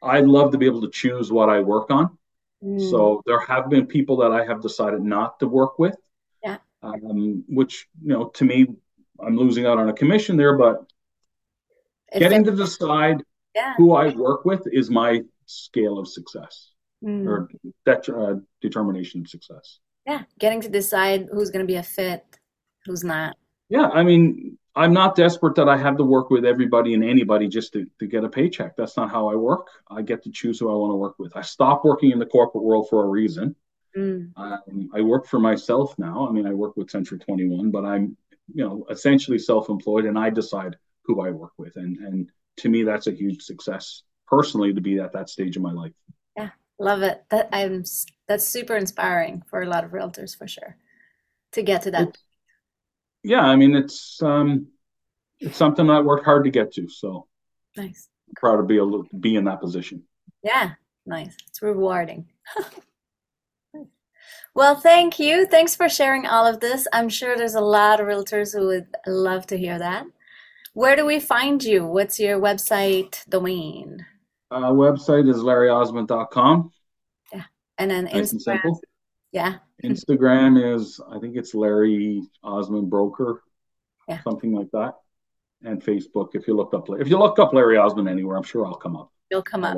I'd 0.02 0.26
love 0.26 0.52
to 0.52 0.58
be 0.58 0.66
able 0.66 0.82
to 0.82 0.90
choose 0.90 1.32
what 1.32 1.48
I 1.48 1.60
work 1.60 1.90
on. 1.90 2.17
Mm, 2.64 2.90
So 2.90 3.22
there 3.26 3.40
have 3.40 3.68
been 3.70 3.86
people 3.86 4.16
that 4.18 4.32
I 4.32 4.44
have 4.44 4.60
decided 4.62 5.02
not 5.02 5.38
to 5.40 5.46
work 5.48 5.78
with. 5.78 5.96
Yeah. 6.42 6.58
Um, 6.82 7.44
which 7.48 7.88
you 8.02 8.08
know, 8.12 8.26
to 8.28 8.44
me, 8.44 8.66
I'm 9.20 9.36
losing 9.36 9.66
out 9.66 9.78
on 9.78 9.88
a 9.88 9.92
commission 9.92 10.36
there, 10.36 10.56
but 10.56 10.84
if 12.12 12.20
getting 12.20 12.44
to 12.44 12.52
decide 12.52 13.22
yeah. 13.54 13.74
who 13.76 13.92
I 13.94 14.08
work 14.14 14.44
with 14.44 14.62
is 14.72 14.90
my 14.90 15.22
scale 15.46 15.98
of 15.98 16.08
success 16.08 16.70
Mm, 17.04 17.28
or 17.28 17.48
that 17.86 18.08
uh, 18.08 18.40
determination 18.60 19.20
of 19.20 19.28
success. 19.28 19.78
yeah, 20.04 20.22
getting 20.40 20.60
to 20.62 20.68
decide 20.68 21.28
who's 21.30 21.50
going 21.50 21.64
to 21.64 21.72
be 21.72 21.76
a 21.76 21.82
fit, 21.82 22.24
who's 22.84 23.04
not. 23.04 23.36
Yeah, 23.68 23.86
I 23.88 24.02
mean, 24.02 24.58
I'm 24.78 24.92
not 24.92 25.16
desperate 25.16 25.56
that 25.56 25.68
I 25.68 25.76
have 25.76 25.96
to 25.96 26.04
work 26.04 26.30
with 26.30 26.44
everybody 26.44 26.94
and 26.94 27.02
anybody 27.02 27.48
just 27.48 27.72
to, 27.72 27.84
to 27.98 28.06
get 28.06 28.22
a 28.22 28.28
paycheck. 28.28 28.76
That's 28.76 28.96
not 28.96 29.10
how 29.10 29.28
I 29.28 29.34
work. 29.34 29.66
I 29.90 30.02
get 30.02 30.22
to 30.22 30.30
choose 30.30 30.60
who 30.60 30.70
I 30.70 30.74
want 30.74 30.92
to 30.92 30.96
work 30.96 31.18
with. 31.18 31.36
I 31.36 31.42
stopped 31.42 31.84
working 31.84 32.12
in 32.12 32.20
the 32.20 32.26
corporate 32.26 32.62
world 32.62 32.88
for 32.88 33.04
a 33.04 33.08
reason. 33.08 33.56
Mm, 33.96 34.30
Um, 34.36 34.88
I 34.94 35.00
work 35.00 35.26
for 35.26 35.40
myself 35.40 35.98
now. 35.98 36.28
I 36.28 36.32
mean, 36.32 36.46
I 36.46 36.52
work 36.54 36.76
with 36.76 36.90
Century 36.90 37.18
21, 37.18 37.72
but 37.72 37.84
I'm, 37.84 38.16
you 38.54 38.64
know, 38.64 38.86
essentially 38.88 39.38
self-employed, 39.38 40.04
and 40.04 40.16
I 40.16 40.30
decide 40.30 40.76
who 41.02 41.22
I 41.22 41.30
work 41.30 41.52
with. 41.58 41.74
And 41.76 41.96
and 41.98 42.30
to 42.58 42.68
me, 42.68 42.84
that's 42.84 43.08
a 43.08 43.12
huge 43.12 43.42
success 43.42 44.02
personally 44.28 44.72
to 44.74 44.80
be 44.80 45.00
at 45.00 45.12
that 45.14 45.28
stage 45.28 45.56
of 45.56 45.62
my 45.62 45.72
life. 45.72 45.92
Yeah, 46.36 46.50
love 46.78 47.02
it. 47.02 47.24
That 47.30 47.48
I'm. 47.52 47.82
That's 48.28 48.46
super 48.46 48.76
inspiring 48.76 49.42
for 49.50 49.62
a 49.62 49.66
lot 49.66 49.84
of 49.84 49.90
realtors 49.90 50.36
for 50.36 50.46
sure. 50.46 50.76
To 51.52 51.62
get 51.62 51.82
to 51.82 51.90
that. 51.90 52.08
It- 52.08 52.18
yeah, 53.22 53.40
I 53.42 53.56
mean, 53.56 53.74
it's 53.76 54.22
um, 54.22 54.68
it's 55.40 55.56
something 55.56 55.88
I 55.90 56.00
worked 56.00 56.24
hard 56.24 56.44
to 56.44 56.50
get 56.50 56.72
to. 56.74 56.88
So 56.88 57.26
Nice. 57.76 58.08
I'm 58.28 58.34
proud 58.36 58.56
to 58.56 58.62
be 58.64 58.76
able 58.76 59.04
to 59.04 59.16
be 59.16 59.36
in 59.36 59.44
that 59.44 59.60
position. 59.60 60.02
Yeah, 60.42 60.72
nice. 61.06 61.36
It's 61.48 61.62
rewarding. 61.62 62.26
Well, 64.54 64.74
thank 64.74 65.20
you. 65.20 65.46
Thanks 65.46 65.76
for 65.76 65.88
sharing 65.88 66.26
all 66.26 66.44
of 66.44 66.58
this. 66.58 66.88
I'm 66.92 67.08
sure 67.08 67.36
there's 67.36 67.54
a 67.54 67.60
lot 67.60 68.00
of 68.00 68.08
realtors 68.08 68.52
who 68.52 68.66
would 68.66 68.88
love 69.06 69.46
to 69.48 69.56
hear 69.56 69.78
that. 69.78 70.04
Where 70.72 70.96
do 70.96 71.06
we 71.06 71.20
find 71.20 71.62
you? 71.62 71.86
What's 71.86 72.18
your 72.18 72.40
website 72.40 73.24
domain? 73.28 74.04
Uh, 74.50 74.72
website 74.72 75.28
is 75.30 75.36
larryosmond.com. 75.36 76.72
Yeah. 77.32 77.42
And 77.76 77.90
then 77.90 78.04
Nice 78.04 78.32
and 78.32 78.40
Instagram. 78.40 78.42
simple. 78.42 78.80
Yeah, 79.30 79.56
Instagram 79.84 80.74
is, 80.74 81.00
I 81.10 81.18
think 81.18 81.36
it's 81.36 81.54
Larry 81.54 82.22
Osmond 82.42 82.90
Broker, 82.90 83.42
Yeah. 84.08 84.20
something 84.22 84.52
like 84.52 84.70
that. 84.72 84.94
And 85.64 85.82
Facebook, 85.82 86.30
if 86.34 86.46
you 86.48 86.54
look 86.54 86.72
up, 86.74 86.88
if 87.00 87.08
you 87.08 87.18
look 87.18 87.38
up 87.38 87.52
Larry 87.52 87.76
Osmond 87.76 88.08
anywhere, 88.08 88.36
I'm 88.36 88.42
sure 88.42 88.64
I'll 88.66 88.74
come 88.74 88.96
up. 88.96 89.12
you'll 89.30 89.42
come 89.42 89.62
up. 89.64 89.76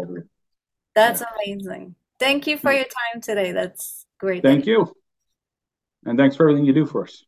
That's 0.95 1.23
amazing. 1.23 1.97
Thank 2.21 2.47
you 2.47 2.57
for 2.57 2.73
your 2.73 2.85
time 2.85 3.21
today. 3.21 3.51
That's 3.53 4.07
great. 4.19 4.43
Thank 4.43 4.67
you. 4.67 4.95
And 6.05 6.17
thanks 6.19 6.37
for 6.37 6.45
everything 6.49 6.65
you 6.67 6.73
do 6.73 6.87
for 6.87 7.05
us. 7.05 7.25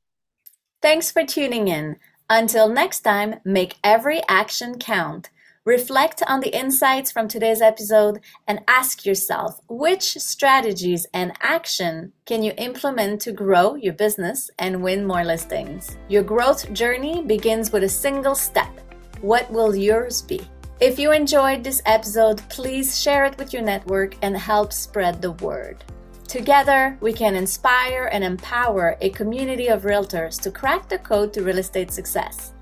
Thanks 0.83 1.11
for 1.11 1.25
tuning 1.25 1.69
in. 1.69 1.97
Until 2.31 2.69
next 2.69 3.01
time, 3.01 3.41
make 3.45 3.77
every 3.83 4.21
action 4.29 4.79
count. 4.79 5.31
Reflect 5.65 6.25
on 6.27 6.41
the 6.41 6.59
insights 6.59 7.13
from 7.13 7.29
today's 7.29 7.63
episode 7.63 8.19
and 8.49 8.65
ask 8.67 9.07
yourself 9.07 9.61
which 9.69 10.15
strategies 10.15 11.07
and 11.15 11.33
action 11.41 12.13
can 12.27 12.43
you 12.43 12.53
implement 12.59 13.21
to 13.21 13.31
grow 13.31 13.77
your 13.77 13.93
business 13.93 14.51
and 14.59 14.83
win 14.83 15.07
more 15.07 15.23
listings. 15.23 15.97
Your 16.09 16.25
growth 16.25 16.73
journey 16.73 17.23
begins 17.23 17.71
with 17.71 17.85
a 17.85 17.89
single 17.89 18.35
step. 18.35 18.73
What 19.21 19.49
will 19.53 19.77
yours 19.77 20.21
be? 20.21 20.41
If 20.81 20.99
you 20.99 21.13
enjoyed 21.13 21.63
this 21.63 21.81
episode, 21.87 22.43
please 22.49 23.01
share 23.01 23.25
it 23.25 23.39
with 23.39 23.53
your 23.53 23.63
network 23.63 24.17
and 24.23 24.37
help 24.37 24.73
spread 24.73 25.23
the 25.23 25.31
word. 25.31 25.85
Together, 26.27 26.99
we 27.01 27.13
can 27.13 27.37
inspire 27.37 28.11
and 28.13 28.25
empower 28.25 28.97
a 29.01 29.11
community 29.11 29.69
of 29.69 29.83
realtors 29.83 30.41
to 30.41 30.51
crack 30.51 30.89
the 30.89 30.99
code 30.99 31.33
to 31.35 31.45
real 31.45 31.59
estate 31.59 31.93
success. 31.93 32.53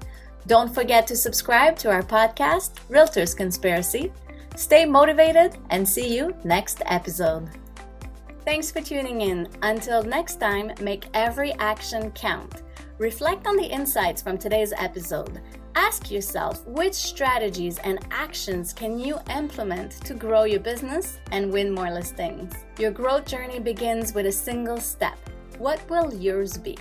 Don't 0.47 0.75
forget 0.75 1.07
to 1.07 1.17
subscribe 1.17 1.77
to 1.79 1.91
our 1.91 2.03
podcast, 2.03 2.73
Realtors 2.89 3.37
Conspiracy. 3.37 4.13
Stay 4.57 4.85
motivated 4.85 5.57
and 5.71 5.89
see 5.89 6.17
you 6.17 6.35
next 6.45 6.83
episode. 6.87 7.51
Thanks 8.45 8.71
for 8.71 8.81
tuning 8.81 9.21
in. 9.21 9.49
Until 9.63 10.03
next 10.03 10.41
time, 10.41 10.73
make 10.81 11.07
every 11.15 11.53
action 11.55 12.11
count. 12.13 12.63
Reflect 12.99 13.47
on 13.47 13.57
the 13.57 13.65
insights 13.65 14.23
from 14.23 14.39
today's 14.39 14.73
episode. 14.77 15.41
Ask 15.75 16.11
yourself 16.11 16.67
which 16.67 16.95
strategies 16.95 17.79
and 17.79 18.05
actions 18.11 18.73
can 18.73 18.99
you 18.99 19.19
implement 19.31 19.93
to 20.05 20.15
grow 20.15 20.45
your 20.45 20.61
business 20.61 21.21
and 21.33 21.53
win 21.53 21.73
more 21.73 21.91
listings. 21.91 22.53
Your 22.79 22.91
growth 22.91 23.27
journey 23.27 23.61
begins 23.61 24.15
with 24.15 24.27
a 24.27 24.33
single 24.33 24.79
step. 24.79 25.19
What 25.59 25.89
will 25.89 26.13
yours 26.13 26.59
be? 26.59 26.77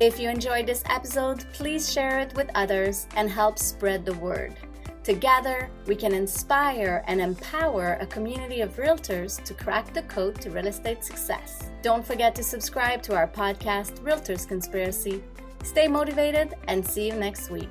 If 0.00 0.18
you 0.18 0.28
enjoyed 0.28 0.66
this 0.66 0.82
episode, 0.90 1.44
please 1.52 1.92
share 1.92 2.18
it 2.18 2.34
with 2.34 2.50
others 2.56 3.06
and 3.14 3.30
help 3.30 3.60
spread 3.60 4.04
the 4.04 4.14
word. 4.14 4.54
Together, 5.04 5.70
we 5.86 5.94
can 5.94 6.12
inspire 6.12 7.04
and 7.06 7.20
empower 7.20 7.96
a 8.00 8.06
community 8.06 8.60
of 8.60 8.74
realtors 8.74 9.42
to 9.44 9.54
crack 9.54 9.94
the 9.94 10.02
code 10.02 10.40
to 10.40 10.50
real 10.50 10.66
estate 10.66 11.04
success. 11.04 11.70
Don't 11.82 12.04
forget 12.04 12.34
to 12.34 12.42
subscribe 12.42 13.02
to 13.02 13.14
our 13.14 13.28
podcast, 13.28 14.00
Realtors 14.00 14.48
Conspiracy. 14.48 15.22
Stay 15.62 15.86
motivated 15.86 16.54
and 16.66 16.84
see 16.84 17.06
you 17.06 17.14
next 17.14 17.50
week. 17.50 17.70